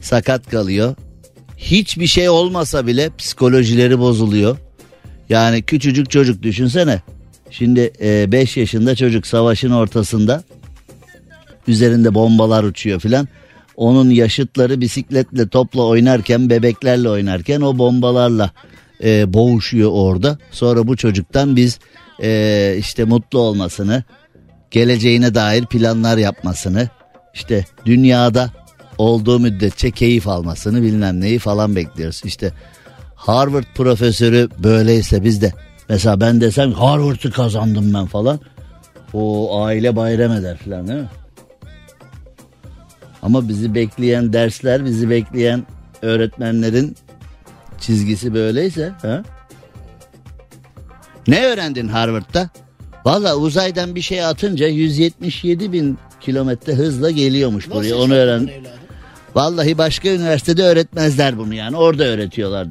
[0.00, 0.94] sakat kalıyor.
[1.56, 4.56] Hiçbir şey olmasa bile psikolojileri bozuluyor.
[5.28, 7.02] Yani küçücük çocuk düşünsene.
[7.50, 7.92] Şimdi
[8.32, 10.44] 5 yaşında çocuk savaşın ortasında
[11.68, 13.28] üzerinde bombalar uçuyor filan.
[13.76, 18.50] Onun yaşıtları bisikletle topla oynarken bebeklerle oynarken o bombalarla
[19.04, 20.38] e, boğuşuyor orada.
[20.50, 21.78] Sonra bu çocuktan biz
[22.22, 24.04] e, işte mutlu olmasını,
[24.70, 26.88] geleceğine dair planlar yapmasını,
[27.34, 28.50] işte dünyada
[28.98, 32.22] olduğu müddetçe keyif almasını bilmem neyi falan bekliyoruz.
[32.24, 32.52] İşte
[33.14, 35.52] Harvard profesörü böyleyse biz de
[35.88, 38.40] mesela ben desem Harvard'ı kazandım ben falan.
[39.12, 41.08] O aile bayram eder falan değil mi?
[43.22, 45.66] Ama bizi bekleyen dersler, bizi bekleyen
[46.02, 46.96] öğretmenlerin
[47.80, 49.22] çizgisi böyleyse ha?
[51.28, 52.50] Ne öğrendin Harvard'da?
[53.04, 58.50] Valla uzaydan bir şey atınca 177 bin kilometre hızla geliyormuş Nasıl buraya onu öğren.
[59.34, 62.66] Vallahi başka üniversitede öğretmezler bunu yani orada öğretiyorlar.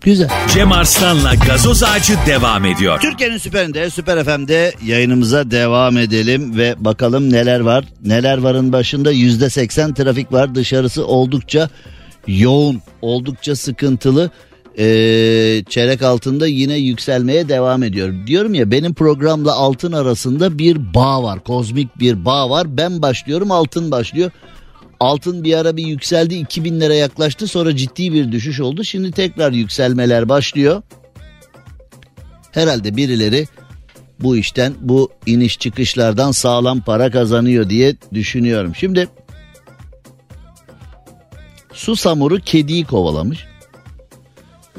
[0.00, 0.28] Güzel.
[0.54, 3.00] Cem Arslan'la gazoz ağacı devam ediyor.
[3.00, 7.84] Türkiye'nin süperinde Süper FM'de yayınımıza devam edelim ve bakalım neler var.
[8.04, 11.70] Neler varın başında yüzde seksen trafik var dışarısı oldukça
[12.26, 14.30] yoğun oldukça sıkıntılı.
[14.78, 18.26] Ee, çeyrek altında yine yükselmeye devam ediyor.
[18.26, 21.44] Diyorum ya benim programla altın arasında bir bağ var.
[21.44, 22.76] Kozmik bir bağ var.
[22.76, 24.30] Ben başlıyorum altın başlıyor.
[25.00, 28.84] Altın bir ara bir yükseldi 2000 lira yaklaştı sonra ciddi bir düşüş oldu.
[28.84, 30.82] Şimdi tekrar yükselmeler başlıyor.
[32.52, 33.46] Herhalde birileri
[34.20, 38.74] bu işten bu iniş çıkışlardan sağlam para kazanıyor diye düşünüyorum.
[38.74, 39.08] Şimdi
[41.76, 43.46] Susamuru kediyi kovalamış.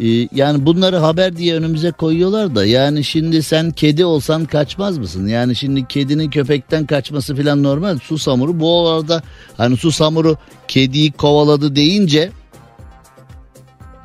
[0.01, 5.27] Ee, yani bunları haber diye önümüze koyuyorlar da yani şimdi sen kedi olsan kaçmaz mısın?
[5.27, 7.99] Yani şimdi kedinin köpekten kaçması falan normal.
[7.99, 9.21] Susamuru bu arada
[9.57, 12.31] hani susamuru kediyi kovaladı deyince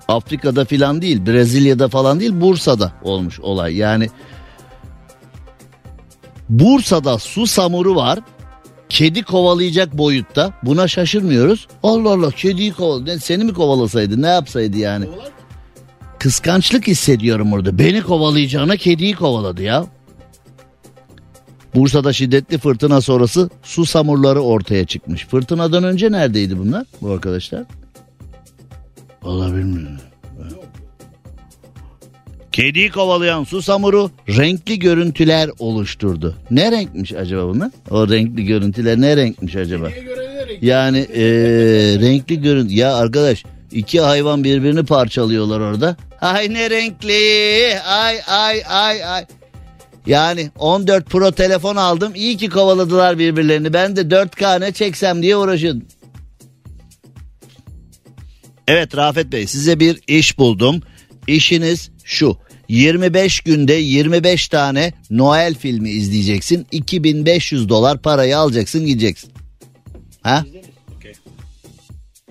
[0.08, 3.76] Afrika'da filan değil, Brezilya'da falan değil, Bursa'da olmuş olay.
[3.76, 4.08] Yani
[6.48, 8.18] Bursa'da su samuru var.
[8.92, 10.52] Kedi kovalayacak boyutta.
[10.62, 11.68] Buna şaşırmıyoruz.
[11.82, 13.20] Allah Allah kediyi kovaladı.
[13.20, 15.06] Seni mi kovalasaydı ne yapsaydı yani?
[16.18, 17.78] Kıskançlık hissediyorum orada.
[17.78, 19.86] Beni kovalayacağına kediyi kovaladı ya.
[21.74, 25.26] Bursa'da şiddetli fırtına sonrası su samurları ortaya çıkmış.
[25.26, 27.64] Fırtınadan önce neredeydi bunlar bu arkadaşlar?
[29.22, 30.11] Valla bilmiyorum.
[32.52, 36.36] Kediyi kovalayan su samuru renkli görüntüler oluşturdu.
[36.50, 37.70] Ne renkmiş acaba bunlar?
[37.90, 39.86] O renkli görüntüler ne renkmiş acaba?
[39.90, 40.62] Renk?
[40.62, 41.24] Yani eee,
[42.00, 42.74] renkli görüntü.
[42.74, 45.96] Ya arkadaş iki hayvan birbirini parçalıyorlar orada.
[46.20, 47.78] Ay ne renkli.
[47.80, 49.24] Ay ay ay ay.
[50.06, 52.12] Yani 14 Pro telefon aldım.
[52.14, 53.72] İyi ki kovaladılar birbirlerini.
[53.72, 55.82] Ben de 4K ne çeksem diye uğraşıyordum.
[58.68, 60.82] Evet Rafet Bey size bir iş buldum.
[61.26, 62.36] İşiniz şu.
[62.68, 66.66] 25 günde 25 tane Noel filmi izleyeceksin.
[66.72, 69.32] 2500 dolar parayı alacaksın gideceksin.
[70.22, 70.44] Ha?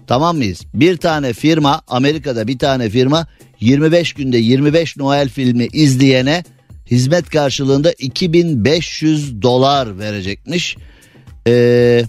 [0.07, 0.61] Tamam mıyız?
[0.73, 3.27] Bir tane firma Amerika'da bir tane firma
[3.59, 6.43] 25 günde 25 Noel filmi izleyene
[6.91, 10.77] hizmet karşılığında 2500 dolar verecekmiş.
[11.47, 12.03] Ee,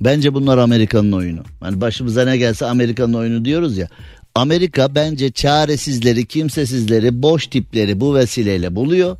[0.00, 1.40] bence bunlar Amerika'nın oyunu.
[1.60, 3.88] Hani başımıza ne gelse Amerika'nın oyunu diyoruz ya.
[4.34, 9.16] Amerika bence çaresizleri, kimsesizleri, boş tipleri bu vesileyle buluyor.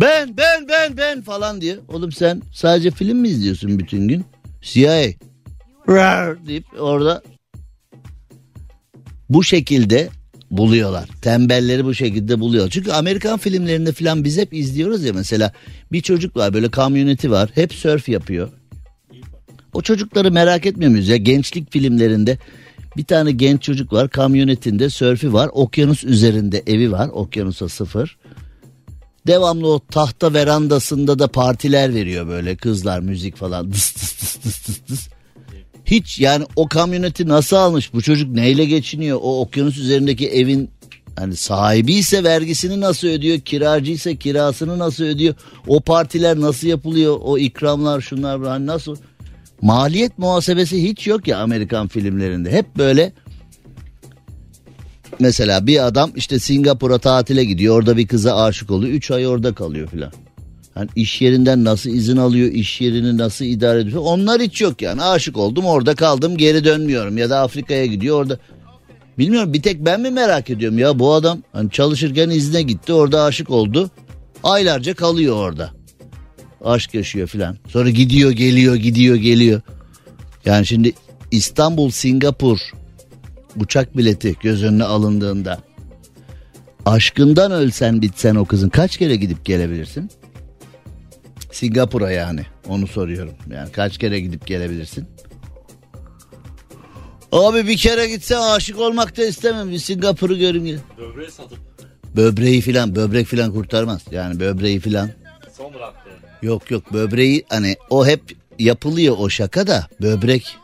[0.00, 1.78] Ben, ben, ben, ben falan diye.
[1.88, 4.24] Oğlum sen sadece film mi izliyorsun bütün gün?
[4.62, 5.04] CIA.
[6.46, 7.22] Deyip orada
[9.30, 10.08] bu şekilde
[10.50, 11.08] buluyorlar.
[11.22, 12.70] Tembelleri bu şekilde buluyor.
[12.70, 15.52] Çünkü Amerikan filmlerinde falan biz hep izliyoruz ya mesela
[15.92, 18.48] bir çocuk var böyle kamyoneti var hep surf yapıyor.
[19.72, 22.38] O çocukları merak etmiyor muyuz ya gençlik filmlerinde
[22.96, 28.16] bir tane genç çocuk var kamyonetinde sörfü var okyanus üzerinde evi var okyanusa sıfır.
[29.26, 34.66] Devamlı o tahta verandasında da partiler veriyor böyle kızlar müzik falan dıs dıs dıs dıs
[34.66, 35.08] dıs dıs.
[35.84, 37.94] Hiç yani o kamyoneti nasıl almış?
[37.94, 39.18] Bu çocuk neyle geçiniyor?
[39.22, 40.70] O okyanus üzerindeki evin
[41.16, 43.40] hani sahibi ise vergisini nasıl ödüyor?
[43.40, 45.34] Kiracı ise kirasını nasıl ödüyor?
[45.66, 47.18] O partiler nasıl yapılıyor?
[47.22, 48.96] O ikramlar şunlar hani nasıl
[49.62, 53.12] maliyet muhasebesi hiç yok ya Amerikan filmlerinde hep böyle
[55.20, 59.54] mesela bir adam işte Singapur'a tatile gidiyor orada bir kıza aşık oluyor 3 ay orada
[59.54, 60.12] kalıyor filan.
[60.74, 64.02] Hani iş yerinden nasıl izin alıyor, iş yerini nasıl idare ediyor.
[64.04, 65.02] Onlar hiç yok yani.
[65.02, 68.38] Aşık oldum, orada kaldım, geri dönmüyorum ya da Afrika'ya gidiyor orada.
[69.18, 73.22] Bilmiyorum bir tek ben mi merak ediyorum ya bu adam hani çalışırken izne gitti, orada
[73.22, 73.90] aşık oldu.
[74.42, 75.70] Aylarca kalıyor orada.
[76.64, 77.56] Aşk yaşıyor filan.
[77.68, 79.60] Sonra gidiyor, geliyor, gidiyor, geliyor.
[80.44, 80.92] Yani şimdi
[81.30, 82.58] İstanbul, Singapur
[83.56, 85.58] uçak bileti göz önüne alındığında
[86.86, 90.10] aşkından ölsen bitsen o kızın kaç kere gidip gelebilirsin?
[91.52, 93.34] Singapur'a yani onu soruyorum.
[93.52, 95.08] Yani kaç kere gidip gelebilirsin?
[97.32, 99.70] Abi bir kere gitse aşık olmak da istemem.
[99.70, 100.80] Bir Singapur'u görün.
[100.98, 101.58] Böbreği satıp
[102.16, 104.02] Böbreği filan böbrek filan kurtarmaz.
[104.10, 105.10] Yani böbreği filan.
[105.56, 106.10] son bıraktı.
[106.42, 108.20] Yok yok böbreği hani o hep
[108.58, 110.56] yapılıyor o şaka da böbrek.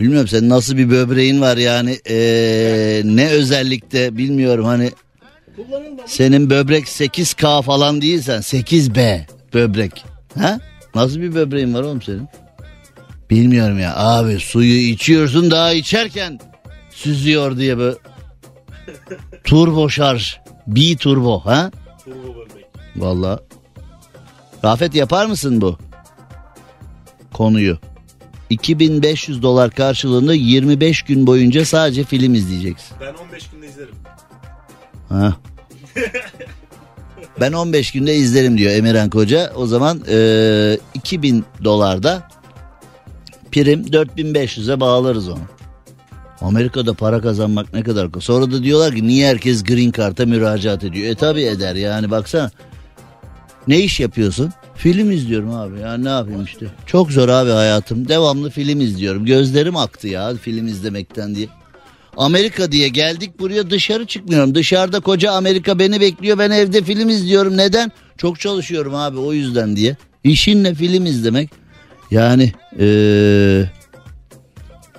[0.00, 4.90] Bilmiyorum senin nasıl bir böbreğin var yani ee, ne özellikle bilmiyorum hani
[6.06, 9.20] senin böbrek 8K falan değilsen 8B
[9.54, 10.04] böbrek.
[10.38, 10.60] Ha?
[10.94, 12.28] Nasıl bir böbreğin var oğlum senin?
[13.30, 16.40] Bilmiyorum ya abi suyu içiyorsun daha içerken
[16.90, 17.96] süzüyor diye böyle
[19.44, 21.70] turbo şarj B turbo ha?
[22.04, 22.49] turbo
[22.96, 23.40] Vallahi.
[24.64, 25.78] Rafet yapar mısın bu
[27.32, 27.78] konuyu?
[28.50, 32.96] 2500 dolar karşılığında 25 gün boyunca sadece film izleyeceksin.
[33.00, 33.94] Ben 15 günde izlerim.
[35.08, 35.36] Ha.
[37.40, 39.52] Ben 15 günde izlerim diyor Emirhan Koca.
[39.56, 42.28] O zaman e, 2000 dolarda
[43.52, 45.40] prim 4500'e bağlarız onu.
[46.40, 48.22] Amerika'da para kazanmak ne kadar kolay.
[48.22, 51.06] Sonra da diyorlar ki niye herkes green card'a müracaat ediyor.
[51.06, 52.50] E tabi eder yani baksana.
[53.70, 54.52] Ne iş yapıyorsun?
[54.74, 56.66] Film izliyorum abi ya ne yapayım işte.
[56.86, 58.08] Çok zor abi hayatım.
[58.08, 59.24] Devamlı film izliyorum.
[59.26, 61.46] Gözlerim aktı ya film izlemekten diye.
[62.16, 64.54] Amerika diye geldik buraya dışarı çıkmıyorum.
[64.54, 66.38] Dışarıda koca Amerika beni bekliyor.
[66.38, 67.56] Ben evde film izliyorum.
[67.56, 67.92] Neden?
[68.16, 69.96] Çok çalışıyorum abi o yüzden diye.
[70.24, 71.50] İşinle film izlemek.
[72.10, 73.70] Yani eee,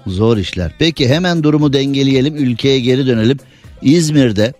[0.07, 0.75] zor işler.
[0.79, 2.35] Peki hemen durumu dengeleyelim.
[2.35, 3.37] Ülkeye geri dönelim.
[3.81, 4.53] İzmir'de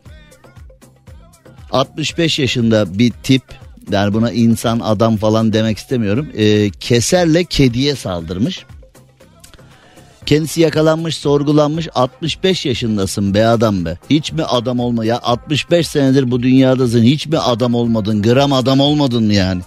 [1.72, 3.61] 65 yaşında bir tip
[3.92, 6.28] yani buna insan adam falan demek istemiyorum.
[6.34, 8.66] eee, keserle kediye saldırmış.
[10.26, 13.98] Kendisi yakalanmış sorgulanmış 65 yaşındasın be adam be.
[14.10, 18.80] Hiç mi adam olma ya 65 senedir bu dünyadasın hiç mi adam olmadın gram adam
[18.80, 19.62] olmadın yani?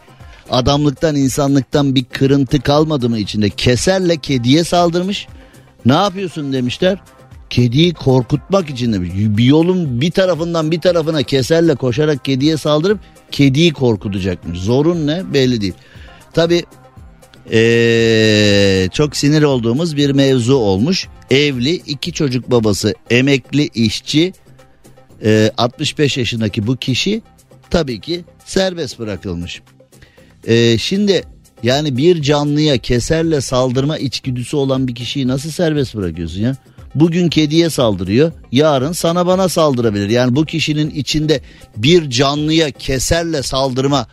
[0.51, 3.51] Adamlıktan insanlıktan bir kırıntı kalmadı mı içinde?
[3.51, 5.27] Keserle kediye saldırmış.
[5.87, 6.99] Ne yapıyorsun demişler.
[7.51, 9.11] Kediyi korkutmak için demiş.
[9.15, 12.99] Bir yolun bir tarafından bir tarafına keserle koşarak kediye saldırıp
[13.31, 14.59] kediyi korkutacakmış.
[14.59, 15.75] Zorun ne belli değil.
[16.33, 16.65] Tabi
[17.53, 21.09] ee, çok sinir olduğumuz bir mevzu olmuş.
[21.31, 24.33] Evli iki çocuk babası emekli işçi
[25.25, 27.23] ee, 65 yaşındaki bu kişi
[27.71, 29.63] tabii ki serbest bırakılmış.
[30.47, 31.23] Ee, şimdi
[31.63, 36.57] yani bir canlıya keserle saldırma içgüdüsü olan bir kişiyi nasıl serbest bırakıyorsun ya?
[36.95, 40.09] Bugün kediye saldırıyor, yarın sana bana saldırabilir.
[40.09, 41.41] Yani bu kişinin içinde
[41.77, 44.07] bir canlıya keserle saldırma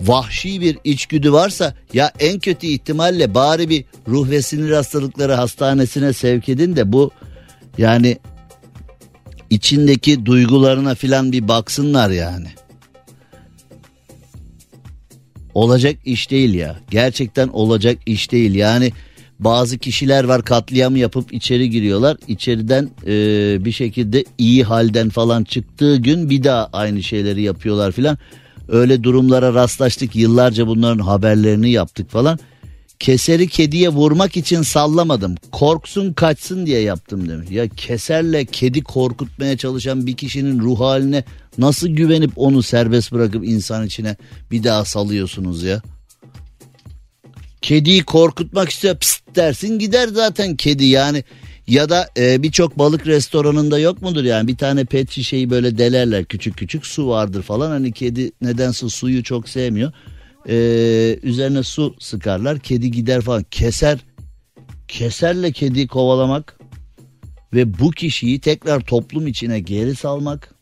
[0.00, 6.12] vahşi bir içgüdü varsa ya en kötü ihtimalle bari bir ruh ve sinir hastalıkları hastanesine
[6.12, 7.10] sevk edin de bu
[7.78, 8.18] yani
[9.50, 12.48] içindeki duygularına filan bir baksınlar yani.
[15.54, 16.76] Olacak iş değil ya.
[16.90, 18.54] Gerçekten olacak iş değil.
[18.54, 18.92] Yani
[19.44, 22.16] bazı kişiler var katliam yapıp içeri giriyorlar.
[22.28, 28.18] İçeriden e, bir şekilde iyi halden falan çıktığı gün bir daha aynı şeyleri yapıyorlar filan.
[28.68, 30.16] Öyle durumlara rastlaştık.
[30.16, 32.38] Yıllarca bunların haberlerini yaptık falan.
[32.98, 35.34] Keseri kediye vurmak için sallamadım.
[35.52, 37.50] Korksun kaçsın diye yaptım demiş.
[37.50, 41.24] Ya keserle kedi korkutmaya çalışan bir kişinin ruh haline
[41.58, 44.16] nasıl güvenip onu serbest bırakıp insan içine
[44.50, 45.82] bir daha salıyorsunuz ya?
[47.64, 51.24] Kediyi korkutmak istiyor pst dersin gider zaten kedi yani.
[51.66, 56.24] Ya da e, birçok balık restoranında yok mudur yani bir tane pet şişeyi böyle delerler
[56.24, 57.70] küçük küçük su vardır falan.
[57.70, 59.92] Hani kedi nedense suyu çok sevmiyor.
[60.48, 60.56] E,
[61.22, 63.98] üzerine su sıkarlar kedi gider falan keser.
[64.88, 66.58] Keserle kedi kovalamak
[67.54, 70.53] ve bu kişiyi tekrar toplum içine geri salmak.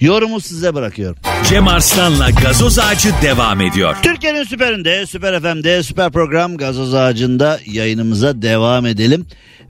[0.00, 1.18] Yorumu size bırakıyorum.
[1.48, 3.96] Cem Arslan'la gazoz ağacı devam ediyor.
[4.02, 9.26] Türkiye'nin süperinde, süper FM'de, süper program gazoz ağacında yayınımıza devam edelim.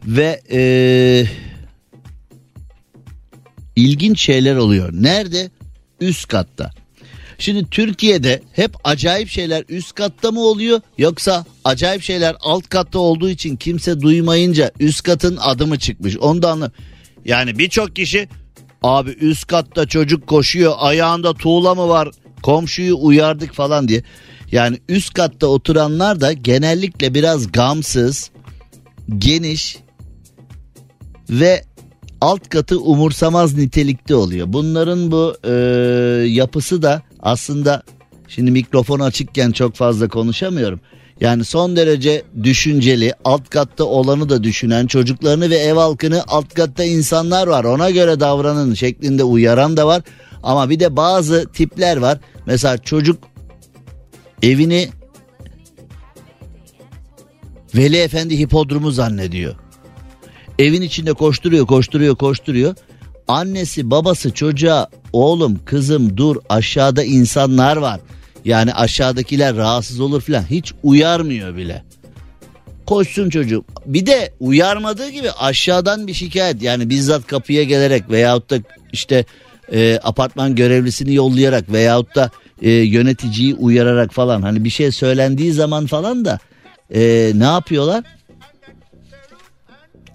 [0.07, 1.25] Ve ee,
[3.77, 4.91] ilginç şeyler oluyor.
[4.93, 5.51] Nerede?
[6.01, 6.71] Üst katta.
[7.39, 13.29] Şimdi Türkiye'de hep acayip şeyler üst katta mı oluyor yoksa acayip şeyler alt katta olduğu
[13.29, 16.17] için kimse duymayınca üst katın adı mı çıkmış?
[16.17, 16.71] Onu da anlam.
[17.25, 18.29] Yani birçok kişi
[18.83, 22.09] abi üst katta çocuk koşuyor ayağında tuğla mı var
[22.43, 24.03] komşuyu uyardık falan diye.
[24.53, 28.31] Yani üst katta oturanlar da genellikle biraz gamsız,
[29.19, 29.79] geniş
[31.31, 31.65] ve
[32.21, 34.47] alt katı umursamaz nitelikte oluyor.
[34.53, 35.53] Bunların bu e,
[36.29, 37.83] yapısı da aslında
[38.29, 40.81] şimdi mikrofon açıkken çok fazla konuşamıyorum.
[41.21, 46.85] Yani son derece düşünceli, alt katta olanı da düşünen, çocuklarını ve ev halkını alt katta
[46.85, 47.65] insanlar var.
[47.65, 50.03] Ona göre davranın şeklinde uyaran da var.
[50.43, 52.19] Ama bir de bazı tipler var.
[52.47, 53.19] Mesela çocuk
[54.43, 54.89] evini
[57.75, 59.55] Veli Efendi hipodromu zannediyor.
[60.59, 62.75] Evin içinde koşturuyor, koşturuyor, koşturuyor.
[63.29, 68.01] Annesi, babası çocuğa oğlum, kızım dur aşağıda insanlar var.
[68.49, 71.83] Yani aşağıdakiler rahatsız olur falan hiç uyarmıyor bile.
[72.87, 73.65] Koşsun çocuk.
[73.87, 78.57] Bir de uyarmadığı gibi aşağıdan bir şikayet yani bizzat kapıya gelerek veyahut da
[78.93, 79.25] işte
[79.73, 82.31] e, apartman görevlisini yollayarak veyahut da
[82.63, 86.39] e, yöneticiyi uyararak falan hani bir şey söylendiği zaman falan da
[86.95, 88.05] e, ne yapıyorlar?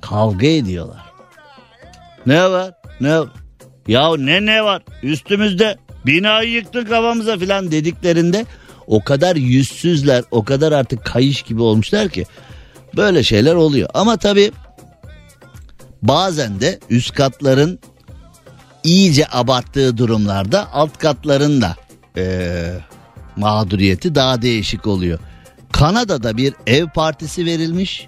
[0.02, 1.02] Kavga ediyorlar.
[2.26, 2.74] Ne var?
[3.02, 3.20] Ne?
[3.88, 4.84] Ya ne ne var?
[5.04, 8.45] Üstümüzde binayı yıktık kafamıza filan dediklerinde
[8.88, 12.26] o kadar yüzsüzler, o kadar artık kayış gibi olmuşlar ki
[12.95, 13.89] böyle şeyler oluyor.
[13.93, 14.51] Ama tabii
[16.01, 17.80] bazen de üst katların
[18.84, 21.76] iyice abarttığı durumlarda alt katların da
[22.18, 22.74] ee,
[23.36, 25.20] mağduriyeti daha değişik oluyor.
[25.72, 28.08] Kanada'da bir ev partisi verilmiş.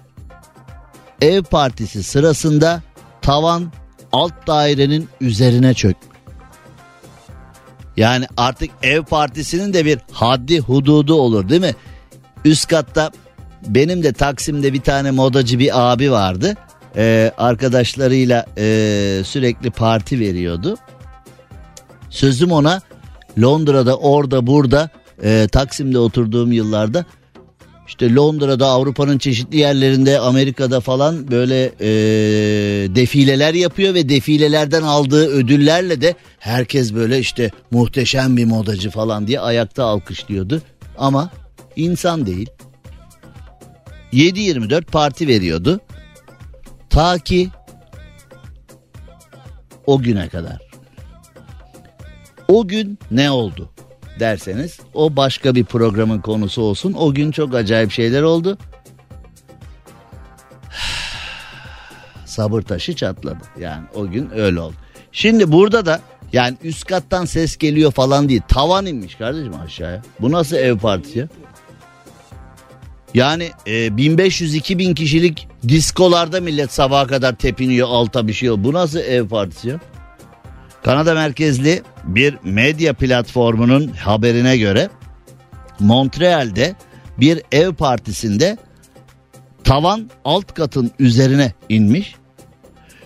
[1.20, 2.82] Ev partisi sırasında
[3.22, 3.72] tavan
[4.12, 6.15] alt dairenin üzerine çökmüş.
[7.96, 11.74] Yani artık ev partisinin de bir haddi hududu olur değil mi?
[12.44, 13.10] Üst katta
[13.68, 16.54] benim de Taksim'de bir tane modacı bir abi vardı.
[16.96, 18.64] Ee, arkadaşlarıyla e,
[19.24, 20.76] sürekli parti veriyordu.
[22.10, 22.80] Sözüm ona
[23.42, 24.90] Londra'da orada burada
[25.22, 27.04] e, Taksim'de oturduğum yıllarda
[27.86, 31.88] işte Londra'da Avrupa'nın çeşitli yerlerinde Amerika'da falan böyle e,
[32.94, 39.40] defileler yapıyor ve defilelerden aldığı ödüllerle de herkes böyle işte muhteşem bir modacı falan diye
[39.40, 40.62] ayakta alkışlıyordu.
[40.98, 41.30] Ama
[41.76, 42.50] insan değil.
[44.12, 45.80] 7-24 parti veriyordu.
[46.90, 47.50] Ta ki
[49.86, 50.58] o güne kadar.
[52.48, 53.70] O gün ne oldu
[54.20, 56.92] derseniz o başka bir programın konusu olsun.
[56.92, 58.58] O gün çok acayip şeyler oldu.
[62.24, 63.44] Sabır taşı çatladı.
[63.60, 64.74] Yani o gün öyle oldu.
[65.12, 66.00] Şimdi burada da
[66.32, 68.42] yani üst kattan ses geliyor falan değil.
[68.48, 70.02] Tavan inmiş kardeşim aşağıya.
[70.20, 71.28] Bu nasıl ev partisi ya?
[73.14, 78.58] Yani e, 1500-2000 kişilik diskolarda millet sabaha kadar tepiniyor alta bir şey yok.
[78.60, 79.80] Bu nasıl ev partisi ya?
[80.84, 84.88] Kanada merkezli bir medya platformunun haberine göre
[85.80, 86.74] Montreal'de
[87.18, 88.58] bir ev partisinde
[89.64, 92.14] tavan alt katın üzerine inmiş.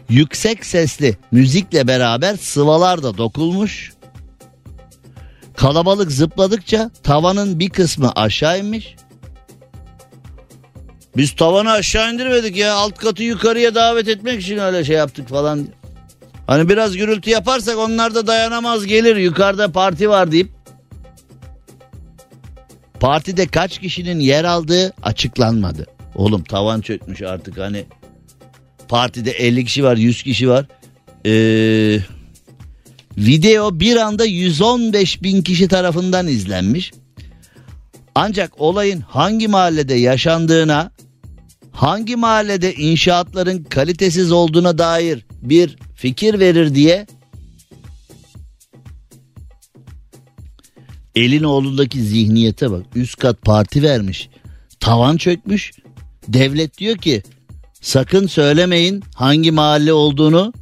[0.08, 3.92] Yüksek sesli müzikle beraber sıvalar da dokulmuş.
[5.56, 8.96] Kalabalık zıpladıkça tavanın bir kısmı aşağı inmiş.
[11.16, 15.66] Biz tavanı aşağı indirmedik ya alt katı yukarıya davet etmek için öyle şey yaptık falan.
[16.50, 20.48] Hani biraz gürültü yaparsak onlar da dayanamaz gelir yukarıda parti var deyip.
[23.00, 25.86] Partide kaç kişinin yer aldığı açıklanmadı.
[26.14, 27.84] Oğlum tavan çökmüş artık hani
[28.88, 30.66] partide 50 kişi var 100 kişi var.
[31.26, 31.98] Ee,
[33.18, 36.92] video bir anda 115 bin kişi tarafından izlenmiş.
[38.14, 40.92] Ancak olayın hangi mahallede yaşandığına,
[41.72, 47.06] hangi mahallede inşaatların kalitesiz olduğuna dair bir fikir verir diye
[51.14, 52.86] elin oğlundaki zihniyete bak.
[52.94, 54.28] Üst kat parti vermiş.
[54.80, 55.72] Tavan çökmüş.
[56.28, 57.22] Devlet diyor ki
[57.80, 60.52] sakın söylemeyin hangi mahalle olduğunu.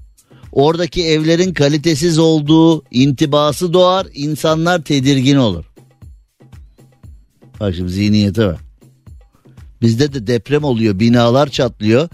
[0.52, 4.06] Oradaki evlerin kalitesiz olduğu intibası doğar.
[4.14, 5.64] insanlar tedirgin olur.
[7.60, 8.67] Bak şimdi zihniyete bak.
[9.82, 12.08] Bizde de deprem oluyor binalar çatlıyor.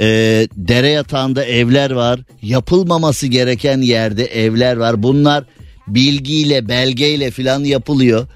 [0.00, 2.20] Ee, dere yatağında evler var.
[2.42, 5.02] Yapılmaması gereken yerde evler var.
[5.02, 5.44] Bunlar
[5.88, 8.26] bilgiyle belgeyle filan yapılıyor.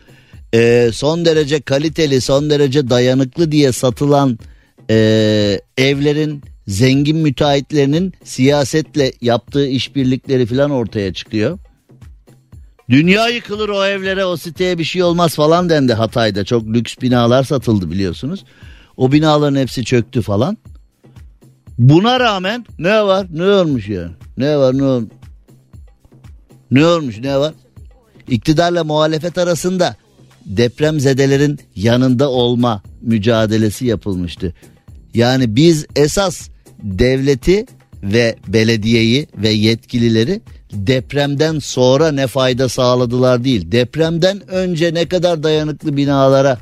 [0.55, 4.39] Ee, son derece kaliteli son derece dayanıklı diye satılan
[4.91, 4.97] e,
[5.77, 11.59] evlerin zengin müteahhitlerinin siyasetle yaptığı işbirlikleri filan ortaya çıkıyor.
[12.91, 16.45] Dünya yıkılır o evlere o siteye bir şey olmaz falan dendi Hatay'da.
[16.45, 18.45] Çok lüks binalar satıldı biliyorsunuz.
[18.97, 20.59] O binaların hepsi çöktü falan.
[21.79, 25.11] Buna rağmen ne var ne olmuş yani ne var ne olmuş.
[26.71, 27.55] Ne olmuş ne var?
[28.29, 29.97] İktidarla muhalefet arasında
[30.47, 34.55] depremzedelerin yanında olma mücadelesi yapılmıştı.
[35.15, 36.49] Yani biz esas
[36.83, 37.67] devleti
[38.03, 40.41] ve belediyeyi ve yetkilileri
[40.73, 43.73] depremden sonra ne fayda sağladılar değil.
[43.73, 46.59] Depremden önce ne kadar dayanıklı binalara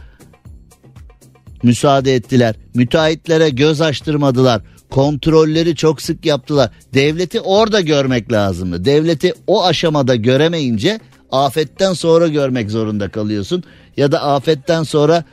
[1.62, 2.54] müsaade ettiler.
[2.74, 4.62] Müteahhitlere göz açtırmadılar.
[4.90, 6.70] Kontrolleri çok sık yaptılar.
[6.94, 8.84] Devleti orada görmek lazımdı.
[8.84, 11.00] Devleti o aşamada göremeyince
[11.30, 13.64] afetten sonra görmek zorunda kalıyorsun.
[13.96, 15.24] Ya da afetten sonra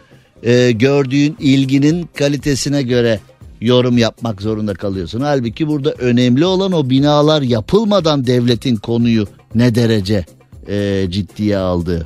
[0.43, 3.19] e, gördüğün ilginin kalitesine göre
[3.61, 5.21] yorum yapmak zorunda kalıyorsun.
[5.21, 10.25] Halbuki burada önemli olan o binalar yapılmadan devletin konuyu ne derece
[10.67, 12.05] e, ciddiye aldığı.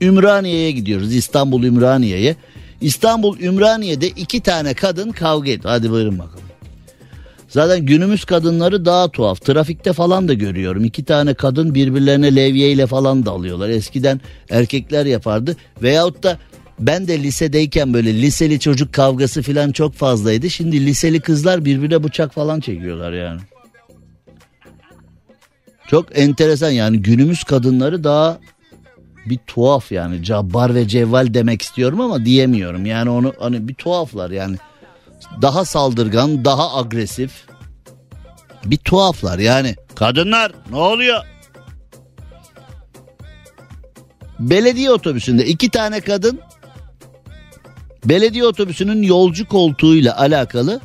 [0.00, 2.36] Ümraniye'ye gidiyoruz İstanbul Ümraniye'ye.
[2.80, 5.70] İstanbul Ümraniye'de iki tane kadın kavga ediyor.
[5.70, 6.40] Hadi buyurun bakalım.
[7.48, 9.40] Zaten günümüz kadınları daha tuhaf.
[9.40, 10.84] Trafikte falan da görüyorum.
[10.84, 13.68] İki tane kadın birbirlerine levyeyle falan dalıyorlar.
[13.68, 14.20] Eskiden
[14.50, 15.56] erkekler yapardı.
[15.82, 16.38] Veyahut da
[16.80, 20.50] ben de lisedeyken böyle liseli çocuk kavgası falan çok fazlaydı.
[20.50, 23.40] Şimdi liseli kızlar birbirine bıçak falan çekiyorlar yani.
[25.88, 28.38] Çok enteresan yani günümüz kadınları daha
[29.26, 32.86] bir tuhaf yani cabbar ve cevval demek istiyorum ama diyemiyorum.
[32.86, 34.56] Yani onu hani bir tuhaflar yani.
[35.42, 37.44] Daha saldırgan, daha agresif.
[38.64, 39.76] Bir tuhaflar yani.
[39.94, 41.24] Kadınlar ne oluyor?
[44.38, 46.40] Belediye otobüsünde iki tane kadın
[48.04, 50.80] belediye otobüsünün yolcu koltuğuyla alakalı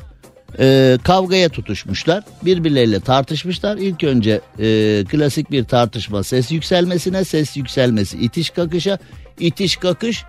[0.58, 2.24] e, kavgaya tutuşmuşlar.
[2.42, 3.76] Birbirleriyle tartışmışlar.
[3.76, 8.98] İlk önce e, klasik bir tartışma ses yükselmesine, ses yükselmesi itiş kakışa,
[9.40, 10.24] itiş kakış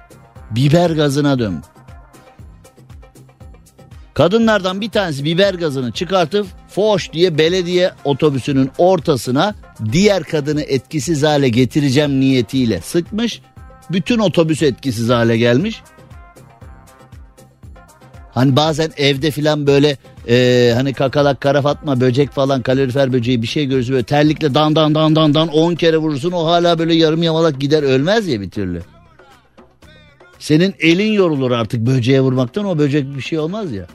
[0.52, 1.64] biber gazına dön.
[4.14, 9.56] Kadınlardan bir tanesi biber gazını çıkartıp foş diye belediye otobüsünün ortasına
[9.92, 13.42] diğer kadını etkisiz hale getireceğim niyetiyle sıkmış.
[13.92, 15.82] Bütün otobüs etkisiz hale gelmiş.
[18.38, 19.98] Hani bazen evde filan böyle
[20.30, 24.76] e, hani kakalak kara fatma böcek falan kalorifer böceği bir şey görürsün böyle terlikle dan
[24.76, 28.42] dan dan dan dan 10 kere vurursun o hala böyle yarım yamalak gider ölmez ya
[28.42, 28.82] bir türlü.
[30.40, 33.88] Senin elin yorulur artık böceğe vurmaktan o böcek bir şey olmaz ya.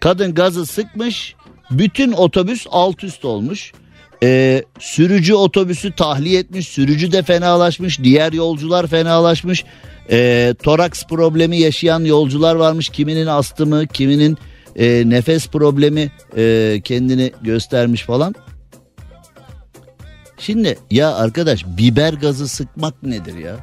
[0.00, 1.34] Kadın gazı sıkmış
[1.70, 3.72] bütün otobüs alt üst olmuş.
[4.22, 9.64] Ee, sürücü otobüsü tahliye etmiş sürücü de fenalaşmış diğer yolcular fenalaşmış.
[10.10, 14.38] Ee, toraks problemi yaşayan yolcular varmış kiminin astımı kiminin
[14.76, 18.34] e, nefes problemi e, kendini göstermiş falan.
[20.38, 23.56] Şimdi ya arkadaş biber gazı sıkmak nedir ya?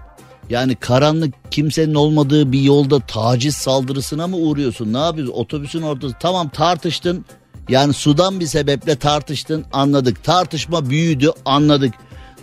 [0.50, 4.94] Yani karanlık kimsenin olmadığı bir yolda taciz saldırısına mı uğruyorsun?
[4.94, 5.34] Ne yapıyorsun?
[5.34, 7.26] Otobüsün ortası tamam tartıştın.
[7.70, 10.24] Yani sudan bir sebeple tartıştın anladık.
[10.24, 11.94] Tartışma büyüdü anladık.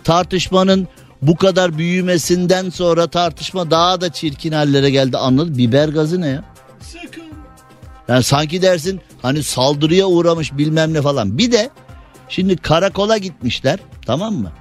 [0.03, 0.87] Tartışmanın
[1.21, 5.57] bu kadar büyümesinden sonra tartışma daha da çirkin hallere geldi anladık.
[5.57, 6.43] Biber gazı ne ya?
[6.79, 7.23] Sakın.
[8.07, 11.37] Yani sanki dersin hani saldırıya uğramış bilmem ne falan.
[11.37, 11.69] Bir de
[12.29, 14.51] şimdi karakola gitmişler tamam mı?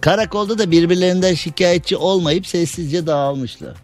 [0.00, 3.74] Karakolda da birbirlerinden şikayetçi olmayıp sessizce dağılmışlar.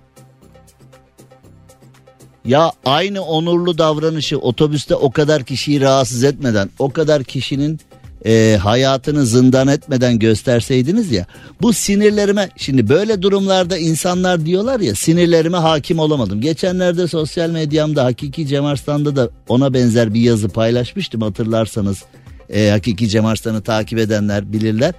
[2.45, 7.81] Ya aynı onurlu davranışı otobüste o kadar kişiyi rahatsız etmeden, o kadar kişinin
[8.27, 11.27] e, hayatını zindan etmeden gösterseydiniz ya.
[11.63, 16.41] Bu sinirlerime şimdi böyle durumlarda insanlar diyorlar ya sinirlerime hakim olamadım.
[16.41, 22.03] Geçenlerde sosyal medyamda Hakiki Cem Arslan'da da ona benzer bir yazı paylaşmıştım hatırlarsanız.
[22.51, 24.95] E, Hakiki Cem Arslan'ı takip edenler bilirler.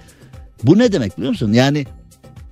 [0.62, 1.52] Bu ne demek biliyor musun?
[1.52, 1.86] Yani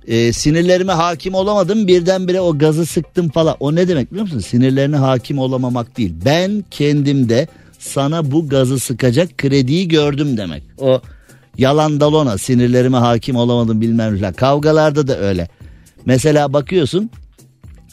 [0.07, 3.55] e, sinirlerime hakim olamadım birdenbire o gazı sıktım falan.
[3.59, 4.39] O ne demek biliyor musun?
[4.39, 6.13] Sinirlerine hakim olamamak değil.
[6.25, 7.47] Ben kendimde
[7.81, 10.63] sana bu gazı sıkacak krediyi gördüm demek.
[10.77, 11.01] O
[11.57, 14.33] yalan dalona sinirlerime hakim olamadım bilmem ne.
[14.33, 15.47] Kavgalarda da öyle.
[16.05, 17.09] Mesela bakıyorsun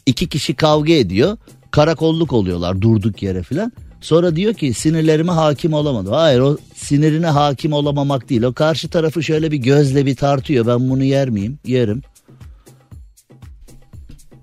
[0.07, 1.37] iki kişi kavga ediyor.
[1.71, 3.73] Karakolluk oluyorlar durduk yere filan.
[4.01, 6.13] Sonra diyor ki sinirlerime hakim olamadım.
[6.13, 8.43] Hayır o sinirine hakim olamamak değil.
[8.43, 10.67] O karşı tarafı şöyle bir gözle bir tartıyor.
[10.67, 11.59] Ben bunu yer miyim?
[11.67, 12.03] Yerim.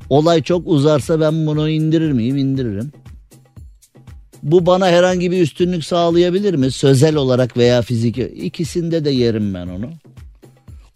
[0.09, 2.37] Olay çok uzarsa ben bunu indirir miyim?
[2.37, 2.91] İndiririm.
[4.45, 6.71] Bu bana herhangi bir üstünlük sağlayabilir mi?
[6.71, 8.23] Sözel olarak veya fiziki.
[8.23, 9.89] İkisinde de yerim ben onu.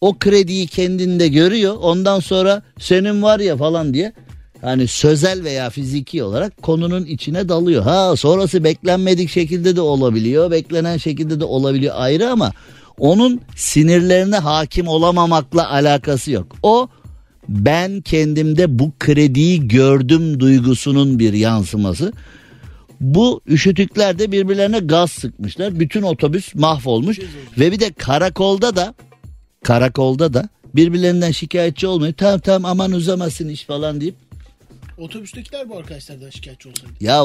[0.02, 1.76] O krediyi kendinde görüyor.
[1.82, 4.14] Ondan sonra senin var ya falan diye
[4.62, 7.84] hani sözel veya fiziki olarak konunun içine dalıyor.
[7.84, 10.52] Ha sonrası beklenmedik şekilde de olabiliyor.
[10.52, 12.52] Beklenen şekilde de olabiliyor ayrı ama
[13.00, 16.56] onun sinirlerine hakim olamamakla alakası yok.
[16.64, 16.88] O
[17.50, 22.14] ben kendimde bu krediyi gördüm duygusunun bir yansıması.
[23.02, 25.80] Bu üşütükler de birbirlerine gaz sıkmışlar.
[25.80, 27.20] Bütün otobüs mahvolmuş
[27.60, 28.94] ve bir de karakolda da
[29.64, 32.14] karakolda da birbirlerinden şikayetçi olmuyor.
[32.14, 34.16] Tamam tamam aman uzamasın iş falan deyip
[34.98, 36.94] Otobüstekiler bu arkadaşlardan şikayetçi olsaydı.
[37.02, 37.24] ya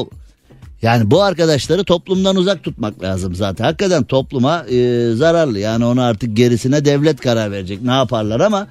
[0.82, 3.64] yani bu arkadaşları toplumdan uzak tutmak lazım zaten.
[3.64, 5.58] Hakikaten topluma e, zararlı.
[5.58, 7.82] Yani onu artık gerisine devlet karar verecek.
[7.82, 8.68] Ne yaparlar ama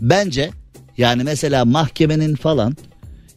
[0.00, 0.50] bence
[0.98, 2.76] yani mesela mahkemenin falan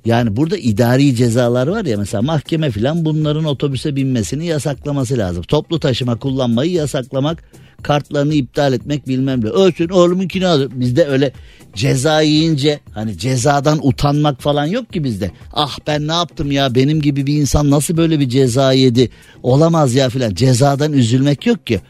[0.06, 5.44] yani burada idari cezalar var ya mesela mahkeme falan bunların otobüse binmesini yasaklaması lazım.
[5.44, 7.44] Toplu taşıma kullanmayı yasaklamak,
[7.84, 9.50] kartlarını iptal etmek bilmem ne.
[9.50, 10.72] Ölsün oğlumunkini alır.
[10.76, 11.32] Bizde öyle
[11.76, 15.32] ceza yiyince hani cezadan utanmak falan yok ki bizde.
[15.54, 19.10] Ah ben ne yaptım ya benim gibi bir insan nasıl böyle bir ceza yedi
[19.44, 20.34] olamaz ya filan.
[20.34, 21.82] Cezadan üzülmek yok ki.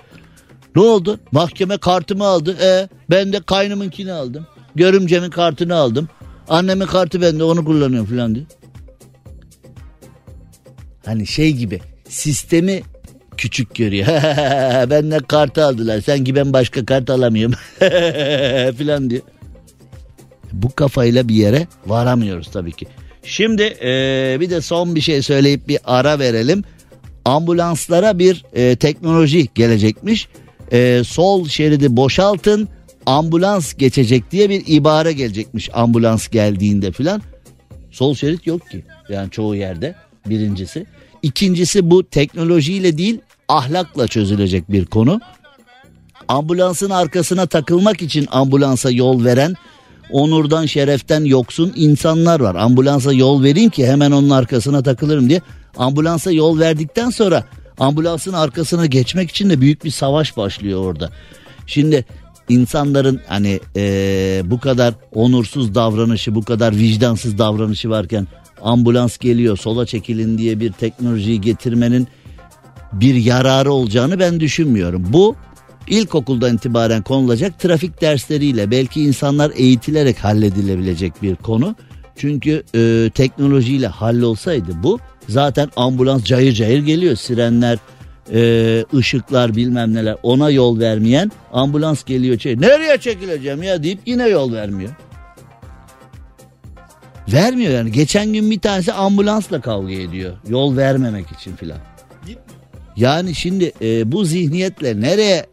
[0.76, 1.20] Ne oldu?
[1.32, 2.58] Mahkeme kartımı aldı.
[2.62, 4.48] E ben de kaynımınkini aldım.
[4.76, 6.10] Görümcemin kartını aldım.
[6.50, 8.46] Annemin kartı bende onu kullanıyorum falan diye.
[11.06, 12.82] Hani şey gibi sistemi
[13.38, 14.08] küçük görüyor.
[14.90, 16.02] Benden kartı aldılar.
[16.02, 17.56] Sanki ben başka kart alamıyorum.
[18.78, 19.22] falan diyor.
[20.54, 22.88] Bu kafayla bir yere varamıyoruz tabii ki.
[23.24, 26.64] Şimdi eee, bir de son bir şey söyleyip bir ara verelim.
[27.26, 30.28] Ambulanslara bir eee, teknoloji gelecekmiş.
[30.72, 32.70] Eee, sol şeridi boşaltın
[33.06, 37.22] ambulans geçecek diye bir ibare gelecekmiş ambulans geldiğinde filan.
[37.92, 39.96] Sol şerit yok ki yani çoğu yerde
[40.26, 40.86] birincisi.
[41.24, 45.22] İkincisi bu teknolojiyle değil ahlakla çözülecek bir konu.
[46.28, 49.56] Ambulansın arkasına takılmak için ambulansa yol veren
[50.12, 52.56] onurdan şereften yoksun insanlar var.
[52.56, 55.42] Ambulansa yol vereyim ki hemen onun arkasına takılırım diye.
[55.78, 57.44] Ambulansa yol verdikten sonra
[57.80, 61.10] ambulansın arkasına geçmek için de büyük bir savaş başlıyor orada.
[61.68, 62.06] Şimdi
[62.50, 68.28] insanların hani eee, bu kadar onursuz davranışı, bu kadar vicdansız davranışı varken
[68.62, 72.08] ambulans geliyor sola çekilin diye bir teknolojiyi getirmenin
[72.94, 75.06] bir yararı olacağını ben düşünmüyorum.
[75.10, 75.36] Bu
[75.88, 81.76] ilkokuldan itibaren konulacak trafik dersleriyle belki insanlar eğitilerek halledilebilecek bir konu.
[82.16, 87.16] Çünkü e, teknolojiyle hallolsaydı bu zaten ambulans cayır cayır geliyor.
[87.16, 87.80] Sirenler,
[88.34, 92.40] e, ışıklar bilmem neler ona yol vermeyen ambulans geliyor.
[92.40, 94.92] Şey, Nereye çekileceğim ya deyip yine yol vermiyor.
[97.34, 97.92] Vermiyor yani.
[97.92, 100.34] Geçen gün bir tanesi ambulansla kavga ediyor.
[100.50, 101.78] Yol vermemek için filan.
[102.96, 105.46] Yani şimdi e, bu zihniyetle nereye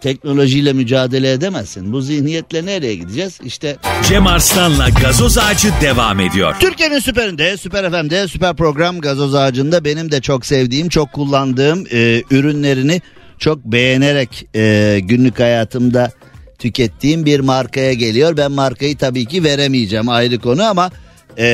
[0.00, 1.92] teknolojiyle mücadele edemezsin?
[1.92, 3.38] Bu zihniyetle nereye gideceğiz?
[3.44, 3.76] İşte
[4.08, 6.54] Cem Arslan'la gazoz ağacı devam ediyor.
[6.60, 12.22] Türkiye'nin süperinde, süper FM'de, süper program gazoz ağacında benim de çok sevdiğim, çok kullandığım e,
[12.30, 13.02] ürünlerini
[13.38, 16.10] çok beğenerek e, günlük hayatımda
[16.58, 18.36] tükettiğim bir markaya geliyor.
[18.36, 20.90] Ben markayı tabii ki veremeyeceğim ayrı konu ama
[21.38, 21.44] e,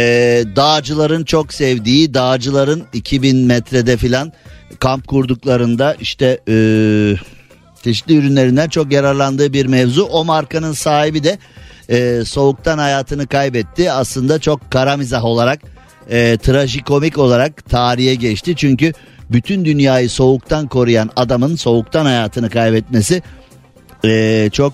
[0.57, 4.33] dağcıların çok sevdiği, dağcıların 2000 metrede filan
[4.79, 6.55] kamp kurduklarında işte e,
[7.85, 10.05] çeşitli ürünlerinden çok yararlandığı bir mevzu.
[10.05, 11.39] O markanın sahibi de
[11.89, 13.93] e, soğuktan hayatını kaybetti.
[13.93, 15.61] Aslında çok kara mizah olarak,
[16.11, 18.57] e, trajikomik olarak tarihe geçti.
[18.57, 18.93] Çünkü
[19.31, 23.23] bütün dünyayı soğuktan koruyan adamın soğuktan hayatını kaybetmesi
[24.05, 24.73] e, çok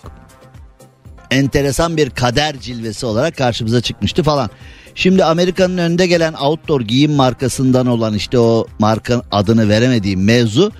[1.30, 4.50] enteresan bir kader cilvesi olarak karşımıza çıkmıştı falan.
[4.94, 10.72] Şimdi Amerika'nın önde gelen outdoor giyim markasından olan işte o marka adını veremediğim mevzu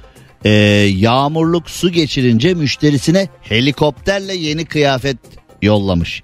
[0.45, 0.51] e,
[0.97, 5.16] yağmurluk su geçirince müşterisine helikopterle yeni kıyafet
[5.62, 6.22] yollamış.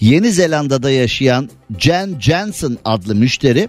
[0.00, 3.68] Yeni Zelanda'da yaşayan Jen Jensen adlı müşteri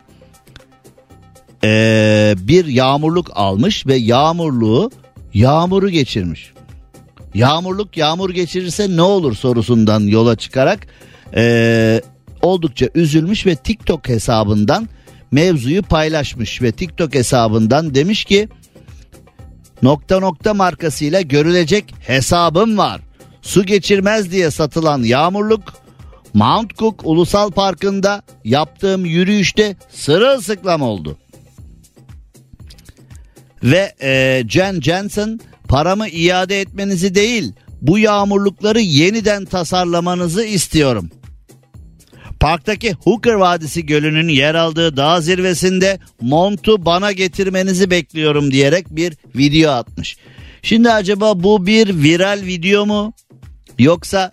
[1.63, 4.91] e, bir yağmurluk almış ve yağmurluğu
[5.33, 6.51] yağmuru geçirmiş.
[7.33, 10.87] Yağmurluk yağmur geçirirse ne olur sorusundan yola çıkarak
[11.35, 12.01] e,
[12.41, 14.87] oldukça üzülmüş ve TikTok hesabından
[15.31, 18.49] mevzuyu paylaşmış ve TikTok hesabından demiş ki
[19.83, 23.01] nokta nokta markasıyla görülecek hesabım var.
[23.41, 25.73] Su geçirmez diye satılan yağmurluk
[26.33, 31.17] Mount Cook Ulusal Parkı'nda yaptığım yürüyüşte sırılsıklam oldu.
[33.63, 41.09] Ve e, Jen Jensen paramı iade etmenizi değil bu yağmurlukları yeniden tasarlamanızı istiyorum.
[42.41, 49.71] Parktaki Hooker Vadisi Gölü'nün yer aldığı dağ zirvesinde montu bana getirmenizi bekliyorum diyerek bir video
[49.71, 50.17] atmış.
[50.61, 53.13] Şimdi acaba bu bir viral video mu?
[53.79, 54.31] Yoksa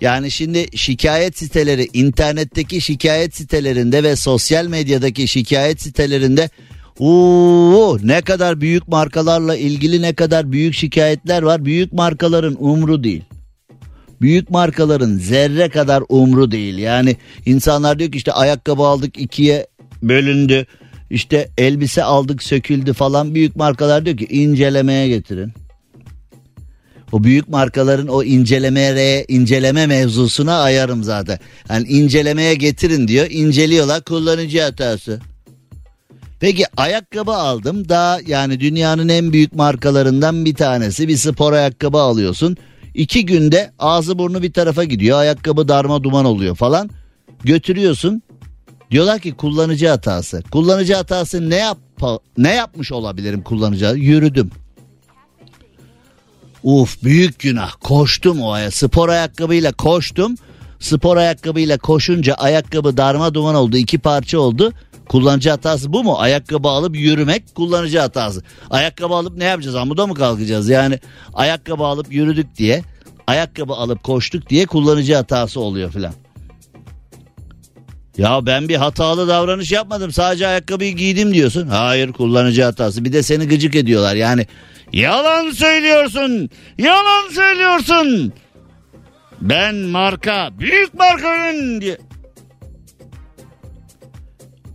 [0.00, 6.50] yani şimdi şikayet siteleri internetteki şikayet sitelerinde ve sosyal medyadaki şikayet sitelerinde
[6.98, 11.64] Oo, ne kadar büyük markalarla ilgili ne kadar büyük şikayetler var.
[11.64, 13.24] Büyük markaların umru değil.
[14.20, 16.78] Büyük markaların zerre kadar umru değil.
[16.78, 19.66] Yani insanlar diyor ki işte ayakkabı aldık ikiye
[20.02, 20.66] bölündü.
[21.10, 23.34] İşte elbise aldık söküldü falan.
[23.34, 25.52] Büyük markalar diyor ki incelemeye getirin.
[27.12, 31.38] O büyük markaların o incelemeye inceleme mevzusuna ayarım zaten.
[31.68, 33.26] Yani incelemeye getirin diyor.
[33.30, 35.20] İnceliyorlar kullanıcı hatası.
[36.40, 42.56] Peki ayakkabı aldım daha yani dünyanın en büyük markalarından bir tanesi bir spor ayakkabı alıyorsun.
[42.96, 46.90] İki günde ağzı burnu bir tarafa gidiyor ayakkabı darma duman oluyor falan
[47.44, 48.22] götürüyorsun.
[48.90, 50.42] Diyorlar ki kullanıcı hatası.
[50.50, 51.78] Kullanıcı hatası ne yap
[52.38, 53.86] ne yapmış olabilirim kullanıcı?
[53.86, 54.50] Yürüdüm.
[56.62, 57.72] Uf büyük günah.
[57.80, 58.70] Koştum o aya.
[58.70, 60.34] Spor ayakkabıyla koştum.
[60.80, 63.76] Spor ayakkabıyla koşunca ayakkabı darma duman oldu.
[63.76, 64.72] iki parça oldu.
[65.08, 66.18] Kullanıcı hatası bu mu?
[66.18, 68.42] Ayakkabı alıp yürümek kullanıcı hatası.
[68.70, 69.76] Ayakkabı alıp ne yapacağız?
[69.76, 70.68] Amuda mı kalkacağız?
[70.68, 70.98] Yani
[71.34, 72.82] ayakkabı alıp yürüdük diye,
[73.26, 76.12] ayakkabı alıp koştuk diye kullanıcı hatası oluyor filan.
[78.18, 80.12] Ya ben bir hatalı davranış yapmadım.
[80.12, 81.68] Sadece ayakkabıyı giydim diyorsun.
[81.68, 83.04] Hayır kullanıcı hatası.
[83.04, 84.14] Bir de seni gıcık ediyorlar.
[84.14, 84.46] Yani
[84.92, 86.50] yalan söylüyorsun.
[86.78, 88.32] Yalan söylüyorsun.
[89.40, 91.98] Ben marka, büyük markanın diye.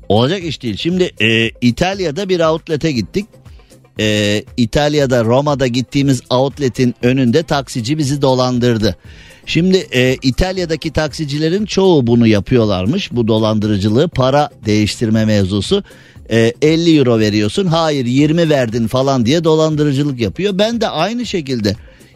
[0.09, 0.77] Olacak iş değil.
[0.77, 3.25] Şimdi e, İtalya'da bir outlet'e gittik.
[3.99, 8.95] E, İtalya'da Roma'da gittiğimiz outlet'in önünde taksici bizi dolandırdı.
[9.45, 13.11] Şimdi e, İtalya'daki taksicilerin çoğu bunu yapıyorlarmış.
[13.11, 15.83] Bu dolandırıcılığı para değiştirme mevzusu.
[16.31, 20.57] E, 50 euro veriyorsun hayır 20 verdin falan diye dolandırıcılık yapıyor.
[20.57, 21.75] Ben de aynı şekilde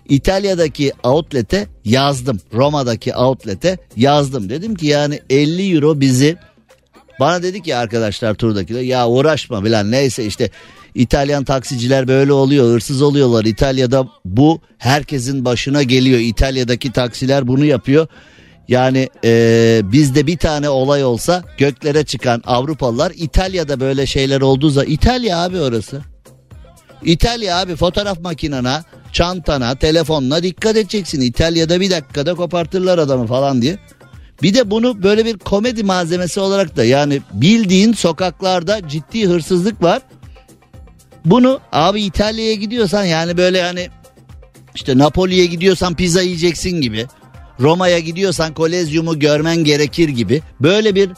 [0.09, 2.39] İtalya'daki outlet'e yazdım.
[2.53, 4.49] Roma'daki outlet'e yazdım.
[4.49, 6.37] Dedim ki yani 50 euro bizi
[7.19, 10.49] bana dedi ki arkadaşlar turdakiler ya uğraşma bilen neyse işte
[10.95, 13.45] İtalyan taksiciler böyle oluyor hırsız oluyorlar.
[13.45, 16.19] İtalya'da bu herkesin başına geliyor.
[16.19, 18.07] İtalya'daki taksiler bunu yapıyor.
[18.67, 24.89] Yani e, bizde bir tane olay olsa göklere çıkan Avrupalılar İtalya'da böyle şeyler olduğu zaman
[24.89, 26.01] İtalya abi orası.
[27.03, 28.83] İtalya abi fotoğraf makinana,
[29.15, 31.21] çantana, telefonuna dikkat edeceksin.
[31.21, 33.77] İtalya'da bir dakikada kopartırlar adamı falan diye.
[34.41, 40.01] Bir de bunu böyle bir komedi malzemesi olarak da yani bildiğin sokaklarda ciddi hırsızlık var.
[41.25, 43.89] Bunu abi İtalya'ya gidiyorsan yani böyle hani
[44.75, 47.05] işte Napoli'ye gidiyorsan pizza yiyeceksin gibi.
[47.59, 50.41] Roma'ya gidiyorsan Kolezyum'u görmen gerekir gibi.
[50.61, 51.09] Böyle bir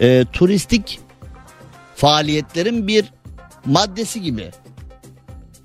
[0.00, 1.00] e, turistik
[1.96, 3.04] faaliyetlerin bir
[3.66, 4.50] maddesi gibi.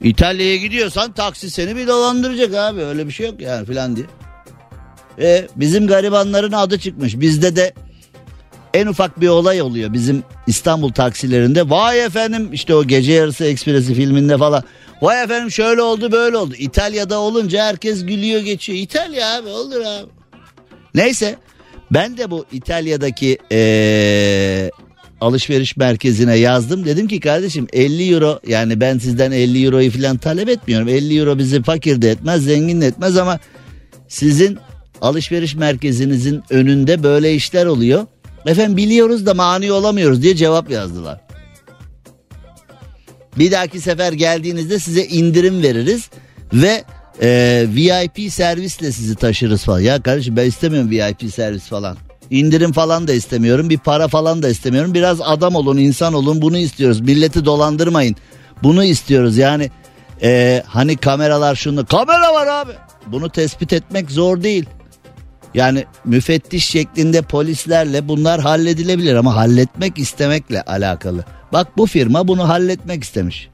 [0.01, 4.05] İtalya'ya gidiyorsan taksi seni bir dolandıracak abi öyle bir şey yok yani filan diye.
[5.19, 7.73] E, bizim garibanların adı çıkmış bizde de
[8.73, 11.69] en ufak bir olay oluyor bizim İstanbul taksilerinde.
[11.69, 14.63] Vay efendim işte o gece yarısı ekspresi filminde falan.
[15.01, 16.53] Vay efendim şöyle oldu böyle oldu.
[16.57, 18.79] İtalya'da olunca herkes gülüyor geçiyor.
[18.79, 20.09] İtalya abi olur abi.
[20.95, 21.35] Neyse
[21.91, 24.69] ben de bu İtalya'daki ee,
[25.21, 26.85] alışveriş merkezine yazdım.
[26.85, 30.87] Dedim ki kardeşim 50 euro yani ben sizden 50 euroyu falan talep etmiyorum.
[30.87, 33.39] 50 euro bizi fakir de etmez zengin de etmez ama
[34.07, 34.57] sizin
[35.01, 38.05] alışveriş merkezinizin önünde böyle işler oluyor.
[38.45, 41.21] Efendim biliyoruz da mani olamıyoruz diye cevap yazdılar.
[43.37, 46.09] Bir dahaki sefer geldiğinizde size indirim veririz
[46.53, 46.83] ve
[47.21, 49.79] e, VIP servisle sizi taşırız falan.
[49.79, 51.97] Ya kardeşim ben istemiyorum VIP servis falan.
[52.31, 53.69] İndirim falan da istemiyorum.
[53.69, 54.93] Bir para falan da istemiyorum.
[54.93, 56.41] Biraz adam olun, insan olun.
[56.41, 57.01] Bunu istiyoruz.
[57.01, 58.15] Milleti dolandırmayın.
[58.63, 59.37] Bunu istiyoruz.
[59.37, 59.71] Yani
[60.21, 61.85] e, hani kameralar şunu.
[61.85, 62.71] Kamera var abi.
[63.07, 64.65] Bunu tespit etmek zor değil.
[65.53, 71.25] Yani müfettiş şeklinde polislerle bunlar halledilebilir ama halletmek istemekle alakalı.
[71.53, 73.49] Bak bu firma bunu halletmek istemiş.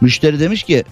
[0.00, 0.84] Müşteri demiş ki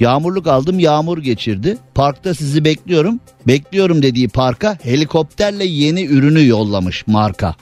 [0.00, 1.78] yağmurluk aldım yağmur geçirdi.
[1.94, 3.20] Parkta sizi bekliyorum.
[3.46, 7.54] Bekliyorum dediği parka helikopterle yeni ürünü yollamış marka.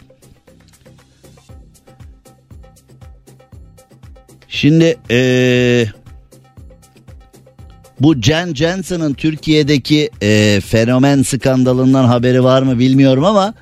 [4.48, 5.86] Şimdi ee,
[8.00, 13.54] bu Jen Jensen'ın Türkiye'deki e, fenomen skandalından haberi var mı bilmiyorum ama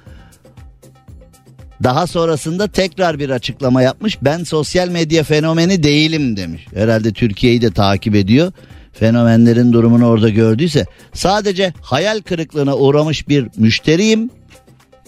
[1.82, 4.18] daha sonrasında tekrar bir açıklama yapmış.
[4.22, 6.66] Ben sosyal medya fenomeni değilim demiş.
[6.74, 8.52] Herhalde Türkiye'yi de takip ediyor.
[8.92, 14.30] Fenomenlerin durumunu orada gördüyse sadece hayal kırıklığına uğramış bir müşteriyim.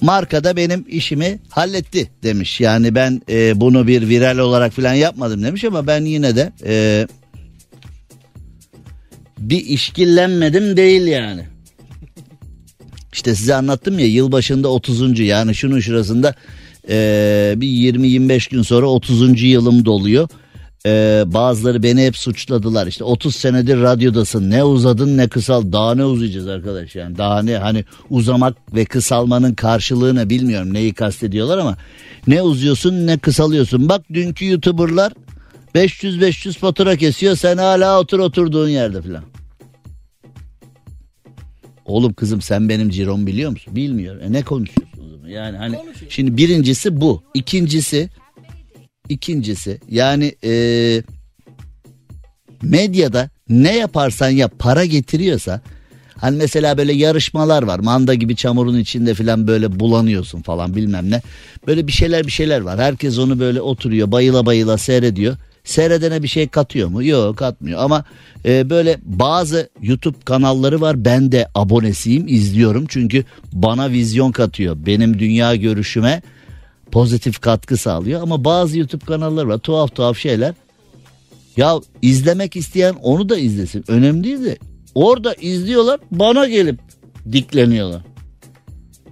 [0.01, 2.61] Markada benim işimi halletti demiş.
[2.61, 7.07] Yani ben e, bunu bir viral olarak falan yapmadım demiş ama ben yine de e,
[9.39, 11.45] bir işkillenmedim değil yani.
[13.13, 15.21] İşte size anlattım ya yılbaşında 30.
[15.21, 16.35] yani şunun şurasında
[16.89, 19.43] e, bir 20-25 gün sonra 30.
[19.43, 20.29] yılım doluyor.
[20.87, 26.05] E, bazıları beni hep suçladılar işte 30 senedir radyodasın ne uzadın ne kısal daha ne
[26.05, 31.77] uzayacağız arkadaş yani daha ne hani uzamak ve kısalmanın karşılığını bilmiyorum neyi kastediyorlar ama
[32.27, 35.13] ne uzuyorsun ne kısalıyorsun bak dünkü youtuberlar
[35.75, 39.25] 500-500 fatura kesiyor sen hala otur oturduğun yerde falan.
[41.89, 43.77] Oğlum kızım sen benim ciromu biliyor musun?
[43.77, 44.21] Bilmiyor.
[44.21, 45.29] E ne konuşuyorsun o zaman?
[45.29, 45.79] Yani hani
[46.09, 47.23] şimdi birincisi bu.
[47.35, 48.09] İkincisi
[49.09, 51.03] ikincisi yani e,
[52.63, 55.61] medyada ne yaparsan yap para getiriyorsa
[56.17, 61.23] hani mesela böyle yarışmalar var manda gibi çamurun içinde falan böyle bulanıyorsun falan bilmem ne
[61.67, 65.37] böyle bir şeyler bir şeyler var herkes onu böyle oturuyor bayıla bayıla seyrediyor
[65.69, 67.05] seyredene bir şey katıyor mu?
[67.05, 67.81] Yok katmıyor.
[67.81, 68.05] Ama
[68.45, 71.05] e, böyle bazı YouTube kanalları var.
[71.05, 72.87] Ben de abonesiyim izliyorum.
[72.89, 74.77] Çünkü bana vizyon katıyor.
[74.87, 76.23] Benim dünya görüşüme
[76.93, 78.23] pozitif katkı sağlıyor.
[78.23, 79.59] Ama bazı YouTube kanalları var.
[79.59, 80.55] Tuhaf tuhaf şeyler.
[81.57, 83.85] Ya izlemek isteyen onu da izlesin.
[83.89, 84.59] Önemli değil de
[84.95, 86.81] orada izliyorlar bana gelip
[87.33, 88.03] dikleniyorlar.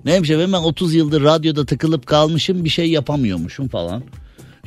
[0.04, 0.52] Neymiş efendim?
[0.52, 4.02] Ben 30 yıldır radyoda tıkılıp kalmışım bir şey yapamıyormuşum falan.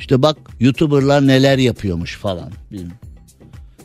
[0.00, 2.50] İşte bak YouTuber'lar neler yapıyormuş falan.
[2.70, 2.96] Bilmiyorum.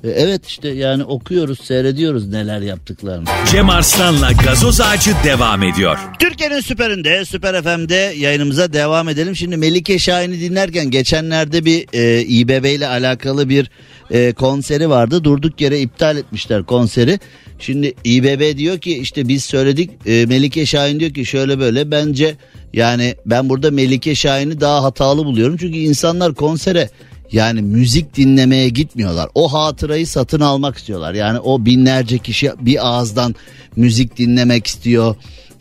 [0.03, 3.26] E, evet işte yani okuyoruz seyrediyoruz neler yaptıklarını.
[3.51, 5.97] Cem Arslan'la gazoz ağacı devam ediyor.
[6.20, 9.36] Türkiye'nin süperinde Süper FM'de yayınımıza devam edelim.
[9.36, 13.70] Şimdi Melike Şahin'i dinlerken geçenlerde bir e, İBB ile alakalı bir
[14.11, 15.24] e, konseri vardı.
[15.24, 17.20] Durduk yere iptal etmişler konseri.
[17.59, 22.36] Şimdi İBB diyor ki işte biz söyledik e, Melike Şahin diyor ki şöyle böyle bence
[22.76, 25.57] yani ben burada Melike Şahin'i daha hatalı buluyorum.
[25.57, 26.89] Çünkü insanlar konsere
[27.32, 29.30] yani müzik dinlemeye gitmiyorlar.
[29.36, 31.13] O hatırayı satın almak istiyorlar.
[31.13, 33.36] Yani o binlerce kişi bir ağızdan
[33.76, 35.15] müzik dinlemek istiyor.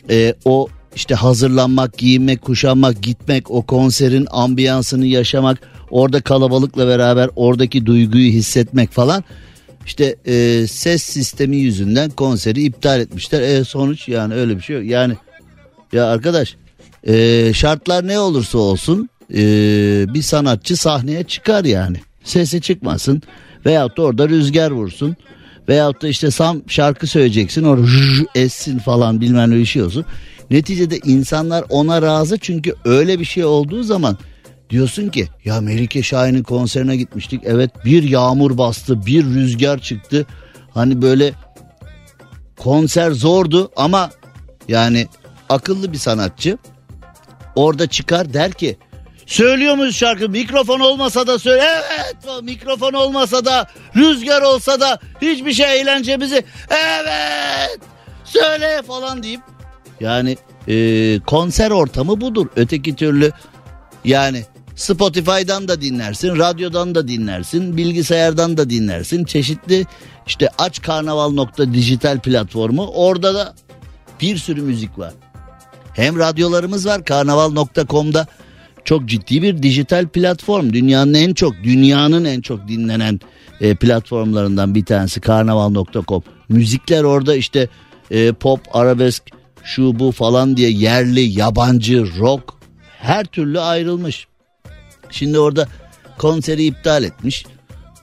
[0.09, 5.59] Ee, o işte hazırlanmak, giyinmek, kuşanmak, gitmek, o konserin ambiyansını yaşamak,
[5.89, 9.23] orada kalabalıkla beraber oradaki duyguyu hissetmek falan.
[9.85, 13.41] İşte e, ses sistemi yüzünden konseri iptal etmişler.
[13.41, 14.85] E, sonuç yani öyle bir şey yok.
[14.85, 15.13] Yani
[15.93, 16.55] ya arkadaş
[17.05, 19.37] e, şartlar ne olursa olsun e,
[20.13, 21.97] bir sanatçı sahneye çıkar yani.
[22.23, 23.21] Sesi çıkmasın
[23.65, 25.15] veyahut da orada rüzgar vursun.
[25.69, 27.87] Veyahut da işte sam şarkı söyleyeceksin orada
[28.35, 30.05] essin falan bilmem ne bir olsun.
[30.51, 34.17] Neticede insanlar ona razı çünkü öyle bir şey olduğu zaman
[34.69, 37.41] diyorsun ki ya Melike Şahin'in konserine gitmiştik.
[37.45, 40.25] Evet bir yağmur bastı bir rüzgar çıktı.
[40.73, 41.33] Hani böyle
[42.57, 44.09] konser zordu ama
[44.67, 45.07] yani
[45.49, 46.57] akıllı bir sanatçı
[47.55, 48.77] orada çıkar der ki
[49.25, 50.29] Söylüyor muyuz şarkı?
[50.29, 51.63] Mikrofon olmasa da söyle.
[51.95, 57.79] Evet mikrofon olmasa da rüzgar olsa da hiçbir şey eğlencemizi evet
[58.23, 59.41] söyle falan deyip
[59.99, 60.37] yani
[60.67, 62.47] e, konser ortamı budur.
[62.55, 63.31] Öteki türlü
[64.03, 64.45] yani
[64.75, 69.25] Spotify'dan da dinlersin, radyodan da dinlersin, bilgisayardan da dinlersin.
[69.25, 69.85] Çeşitli
[70.27, 73.53] işte aç karnaval nokta dijital platformu orada da
[74.21, 75.13] bir sürü müzik var.
[75.95, 78.27] Hem radyolarımız var karnaval.com'da
[78.85, 80.73] çok ciddi bir dijital platform.
[80.73, 83.19] Dünyanın en çok dünyanın en çok dinlenen
[83.61, 86.23] e, platformlarından bir tanesi karnaval.com.
[86.49, 87.67] Müzikler orada işte
[88.11, 89.23] e, pop, arabesk,
[89.63, 92.53] şu bu falan diye yerli, yabancı, rock
[92.99, 94.27] her türlü ayrılmış.
[95.09, 95.67] Şimdi orada
[96.17, 97.45] konseri iptal etmiş.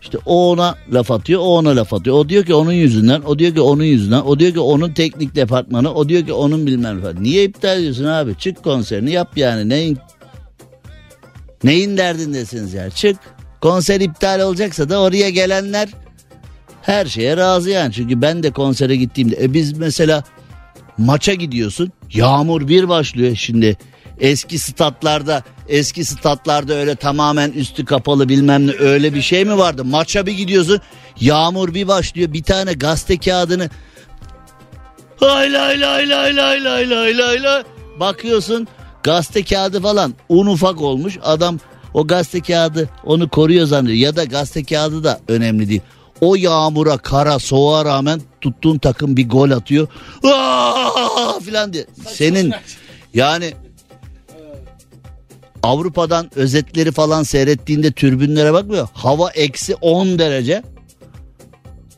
[0.03, 2.17] İşte o ona laf atıyor, o ona laf atıyor.
[2.17, 5.35] O diyor ki onun yüzünden, o diyor ki onun yüzünden, o diyor ki onun teknik
[5.35, 7.23] departmanı, o diyor ki onun bilmem falan.
[7.23, 8.39] Niye iptal ediyorsun abi?
[8.39, 9.69] Çık konserini yap yani.
[9.69, 9.99] Neyin
[11.65, 12.91] neyin derdindesiniz ya?
[12.91, 13.17] Çık.
[13.61, 15.89] Konser iptal olacaksa da oraya gelenler
[16.83, 17.93] her şeye razı yani.
[17.93, 20.25] Çünkü ben de konsere gittiğimde e biz mesela
[20.99, 21.93] maça gidiyorsun.
[22.13, 23.77] Yağmur bir başlıyor şimdi.
[24.21, 29.85] Eski statlarda eski statlarda öyle tamamen üstü kapalı bilmem ne öyle bir şey mi vardı?
[29.85, 30.81] Maça bir gidiyorsun
[31.21, 33.71] yağmur bir başlıyor bir tane gazete kağıdını
[35.21, 37.63] Hay lay lay lay lay lay lay lay lay
[38.01, 38.69] bakıyorsun
[39.03, 41.59] gazete kağıdı falan un ufak olmuş adam
[41.95, 45.81] o gazete kağıdı onu koruyor zannediyor ya da gazete kağıdı da önemli değil.
[46.21, 49.89] O yağmura kara soğuğa rağmen tuttuğun takım bir gol atıyor.
[50.25, 51.41] Aa!
[51.41, 51.87] filan diye.
[52.09, 52.55] Senin
[53.15, 53.53] yani
[55.63, 58.89] Avrupa'dan özetleri falan seyrettiğinde türbünlere bakmıyor.
[58.93, 60.63] Hava eksi 10 derece.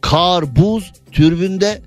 [0.00, 1.82] Kar, buz, türbünde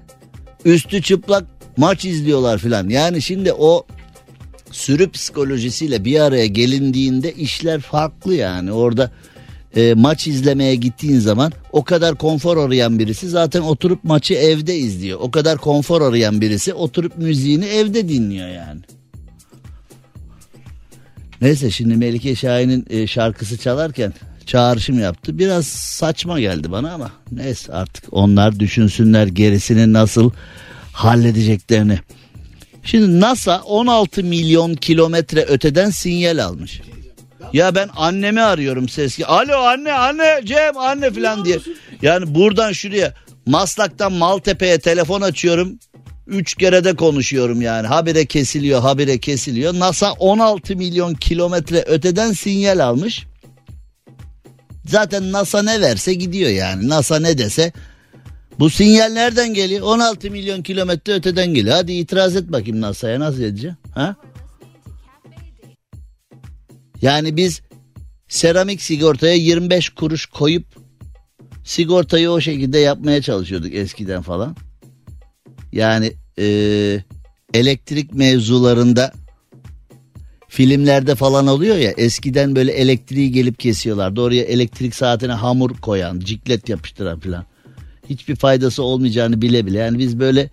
[0.65, 1.43] üstü çıplak
[1.77, 2.89] maç izliyorlar filan.
[2.89, 3.85] Yani şimdi o
[4.71, 8.71] sürü psikolojisiyle bir araya gelindiğinde işler farklı yani.
[8.71, 9.11] Orada
[9.75, 15.19] e, maç izlemeye gittiğin zaman o kadar konfor arayan birisi zaten oturup maçı evde izliyor.
[15.21, 18.81] O kadar konfor arayan birisi oturup müziğini evde dinliyor yani.
[21.41, 24.13] Neyse şimdi Melike Şahin'in e, şarkısı çalarken
[24.45, 25.39] çağrışım yaptı.
[25.39, 30.31] Biraz saçma geldi bana ama neyse artık onlar düşünsünler gerisini nasıl
[30.93, 31.99] halledeceklerini.
[32.83, 36.81] Şimdi NASA 16 milyon kilometre öteden sinyal almış.
[37.53, 39.19] Ya ben annemi arıyorum ses.
[39.25, 41.59] Alo anne anne Cem anne falan diye.
[42.01, 43.13] Yani buradan şuraya
[43.45, 45.79] Maslak'tan Maltepe'ye telefon açıyorum.
[46.27, 47.87] Üç kere de konuşuyorum yani.
[47.87, 49.73] Habire kesiliyor, habire kesiliyor.
[49.73, 53.27] NASA 16 milyon kilometre öteden sinyal almış.
[54.85, 56.89] Zaten NASA ne verse gidiyor yani.
[56.89, 57.73] NASA ne dese
[58.59, 59.81] bu sinyal nereden geliyor?
[59.81, 61.75] 16 milyon kilometre öteden geliyor.
[61.75, 63.77] Hadi itiraz et bakayım NASA'ya nasıl edeceğim?
[63.91, 64.15] Ha?
[67.01, 67.61] Yani biz
[68.27, 70.65] seramik sigortaya 25 kuruş koyup
[71.63, 74.55] sigortayı o şekilde yapmaya çalışıyorduk eskiden falan.
[75.71, 76.47] Yani e,
[77.53, 79.11] elektrik mevzularında
[80.47, 84.21] filmlerde falan oluyor ya eskiden böyle elektriği gelip kesiyorlardı.
[84.21, 87.45] Oraya elektrik saatine hamur koyan, ciklet yapıştıran falan.
[88.09, 89.77] Hiçbir faydası olmayacağını bile bile.
[89.77, 90.49] Yani biz böyle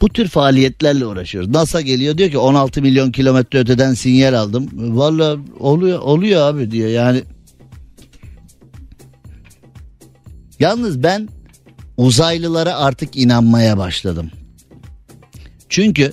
[0.00, 1.50] bu tür faaliyetlerle uğraşıyoruz.
[1.50, 4.68] NASA geliyor diyor ki 16 milyon kilometre öteden sinyal aldım.
[4.72, 7.22] Valla oluyor oluyor abi diyor yani.
[10.60, 11.28] Yalnız ben
[11.96, 14.30] uzaylılara artık inanmaya başladım.
[15.68, 16.12] Çünkü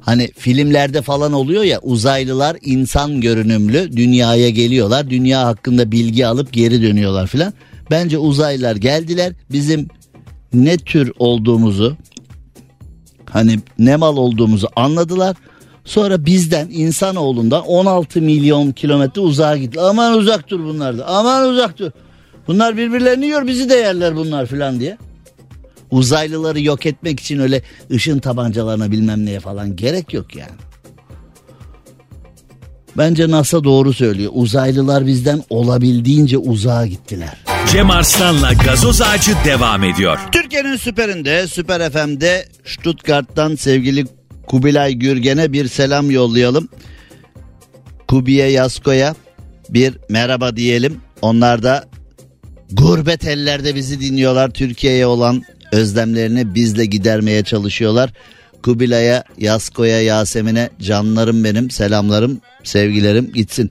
[0.00, 5.10] hani filmlerde falan oluyor ya uzaylılar insan görünümlü dünyaya geliyorlar.
[5.10, 7.52] Dünya hakkında bilgi alıp geri dönüyorlar filan.
[7.90, 9.88] Bence uzaylılar geldiler bizim
[10.52, 11.96] ne tür olduğumuzu
[13.30, 15.36] hani ne mal olduğumuzu anladılar.
[15.84, 19.80] Sonra bizden insanoğlundan 16 milyon kilometre uzağa gitti.
[19.80, 21.06] Aman uzak dur bunlar da.
[21.06, 21.90] Aman uzak dur.
[22.46, 24.98] Bunlar birbirlerini yiyor bizi de yerler bunlar filan diye.
[25.90, 30.50] Uzaylıları yok etmek için öyle ışın tabancalarına bilmem neye falan gerek yok yani.
[32.96, 34.32] Bence NASA doğru söylüyor.
[34.34, 37.44] Uzaylılar bizden olabildiğince uzağa gittiler.
[37.72, 40.18] Cem Arslan'la gazoz ağacı devam ediyor.
[40.32, 44.06] Türkiye'nin süperinde, Süper FM'de Stuttgart'tan sevgili
[44.46, 46.68] Kubilay Gürgen'e bir selam yollayalım.
[48.08, 49.14] Kubiye Yasko'ya
[49.70, 51.00] bir merhaba diyelim.
[51.22, 51.84] Onlar da
[52.72, 54.50] gurbet ellerde bizi dinliyorlar.
[54.50, 55.42] Türkiye'ye olan
[55.72, 58.10] özlemlerini bizle gidermeye çalışıyorlar.
[58.62, 63.70] Kubilay'a, Yasko'ya, Yasemin'e canlarım benim selamlarım, sevgilerim gitsin.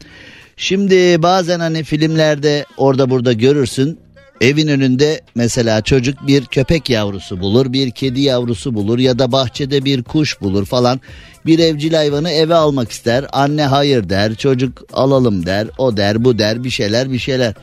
[0.58, 4.00] Şimdi bazen hani filmlerde orada burada görürsün
[4.41, 9.86] Evin önünde mesela çocuk bir köpek yavrusu bulur, bir kedi yavrusu bulur ya da bahçede
[9.86, 11.02] bir kuş bulur falan.
[11.45, 13.26] Bir evcil hayvanı eve almak ister.
[13.34, 17.54] Anne hayır der, çocuk alalım der, o der, bu der, bir şeyler bir şeyler.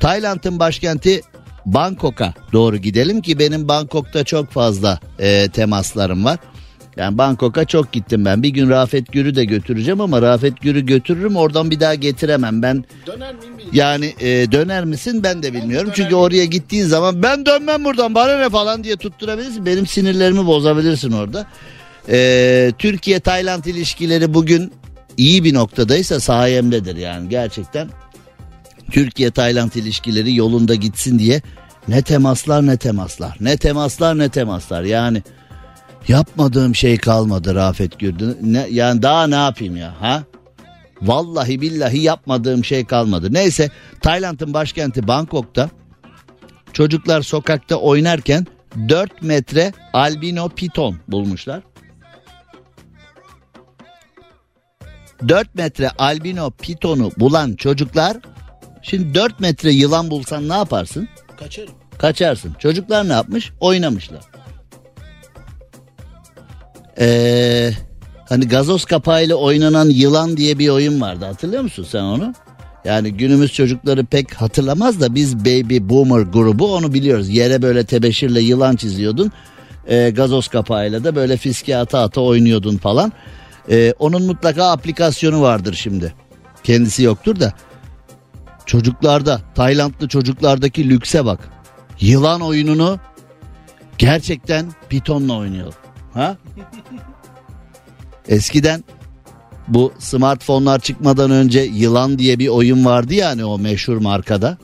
[0.00, 1.20] Tayland'ın başkenti
[1.66, 6.38] Bangkok'a doğru gidelim ki benim Bangkok'ta çok fazla e, temaslarım var.
[6.96, 8.42] Yani Bangkok'a çok gittim ben.
[8.42, 12.62] Bir gün Rafet Gür'ü de götüreceğim ama Rafet Gür'ü götürürüm oradan bir daha getiremem.
[12.62, 13.70] Ben Döner miyim bilmiyorum.
[13.72, 15.86] yani e, döner misin ben de bilmiyorum.
[15.86, 19.66] döner Çünkü oraya gittiğin zaman ben dönmem buradan bana ne falan diye tutturabilirsin.
[19.66, 21.46] Benim sinirlerimi bozabilirsin orada.
[22.08, 24.72] E, Türkiye-Tayland ilişkileri bugün
[25.16, 27.88] iyi bir noktadaysa sayemdedir yani gerçekten.
[28.90, 31.42] Türkiye-Tayland ilişkileri yolunda gitsin diye
[31.88, 33.36] ne temaslar ne temaslar.
[33.40, 35.22] Ne temaslar ne temaslar yani.
[36.08, 38.36] Yapmadığım şey kalmadı Rafet Gürdün.
[38.42, 40.22] Ne, yani daha ne yapayım ya ha?
[41.02, 43.34] Vallahi billahi yapmadığım şey kalmadı.
[43.34, 43.70] Neyse
[44.00, 45.70] Tayland'ın başkenti Bangkok'ta
[46.72, 48.46] çocuklar sokakta oynarken
[48.88, 51.62] 4 metre albino piton bulmuşlar.
[55.28, 58.16] 4 metre albino pitonu bulan çocuklar
[58.82, 61.08] şimdi 4 metre yılan bulsan ne yaparsın?
[61.36, 61.74] Kaçarım.
[61.98, 62.54] Kaçarsın.
[62.58, 63.52] Çocuklar ne yapmış?
[63.60, 64.20] Oynamışlar.
[66.98, 67.70] Ee,
[68.28, 71.24] hani gazoz kapağıyla oynanan yılan diye bir oyun vardı.
[71.24, 72.34] Hatırlıyor musun sen onu?
[72.84, 77.28] Yani günümüz çocukları pek hatırlamaz da biz Baby Boomer grubu onu biliyoruz.
[77.28, 79.32] Yere böyle tebeşirle yılan çiziyordun.
[79.88, 83.12] Ee, gazoz kapağıyla da böyle fiske ata ata oynuyordun falan.
[83.70, 86.14] Ee, onun mutlaka aplikasyonu vardır şimdi.
[86.64, 87.52] Kendisi yoktur da.
[88.66, 91.48] Çocuklarda Taylandlı çocuklardaki lükse bak.
[92.00, 92.98] Yılan oyununu
[93.98, 95.74] gerçekten pitonla oynuyor.
[96.14, 96.36] Ha?
[98.28, 98.84] Eskiden
[99.68, 104.58] bu smartfonlar çıkmadan önce yılan diye bir oyun vardı yani o meşhur markada.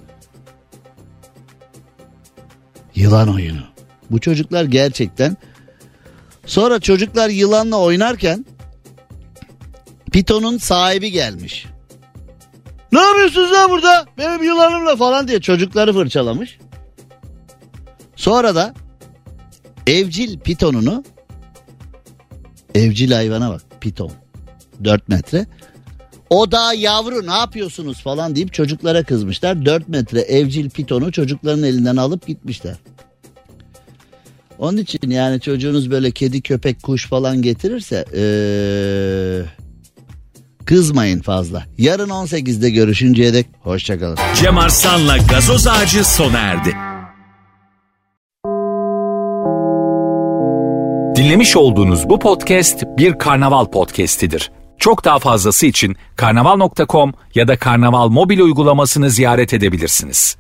[2.95, 3.63] Yılan oyunu.
[4.11, 5.37] Bu çocuklar gerçekten
[6.47, 8.47] sonra çocuklar yılanla oynarken
[10.13, 11.67] pitonun sahibi gelmiş.
[12.93, 14.07] Ne yapıyorsunuz lan burada?
[14.19, 16.59] Benim yılanımla falan diye çocukları fırçalamış.
[18.17, 18.75] Sonra da
[19.87, 21.05] evcil pitonunu
[22.75, 24.13] evcil hayvana bak piton
[24.85, 25.47] 4 metre.
[26.31, 29.65] O da yavru ne yapıyorsunuz falan deyip çocuklara kızmışlar.
[29.65, 32.77] 4 metre evcil pitonu çocukların elinden alıp gitmişler.
[34.59, 39.43] Onun için yani çocuğunuz böyle kedi köpek kuş falan getirirse ee,
[40.69, 41.65] kızmayın fazla.
[41.79, 44.19] Yarın 18'de görüşünceye dek hoşçakalın.
[44.35, 46.77] Cem Arslan'la gazoz ağacı sona erdi.
[51.17, 54.53] Dinlemiş olduğunuz bu podcast bir karnaval podcastidir.
[54.79, 60.37] Çok daha fazlası için karnaval.com ya da karnaval mobil uygulamasını ziyaret edebilirsiniz.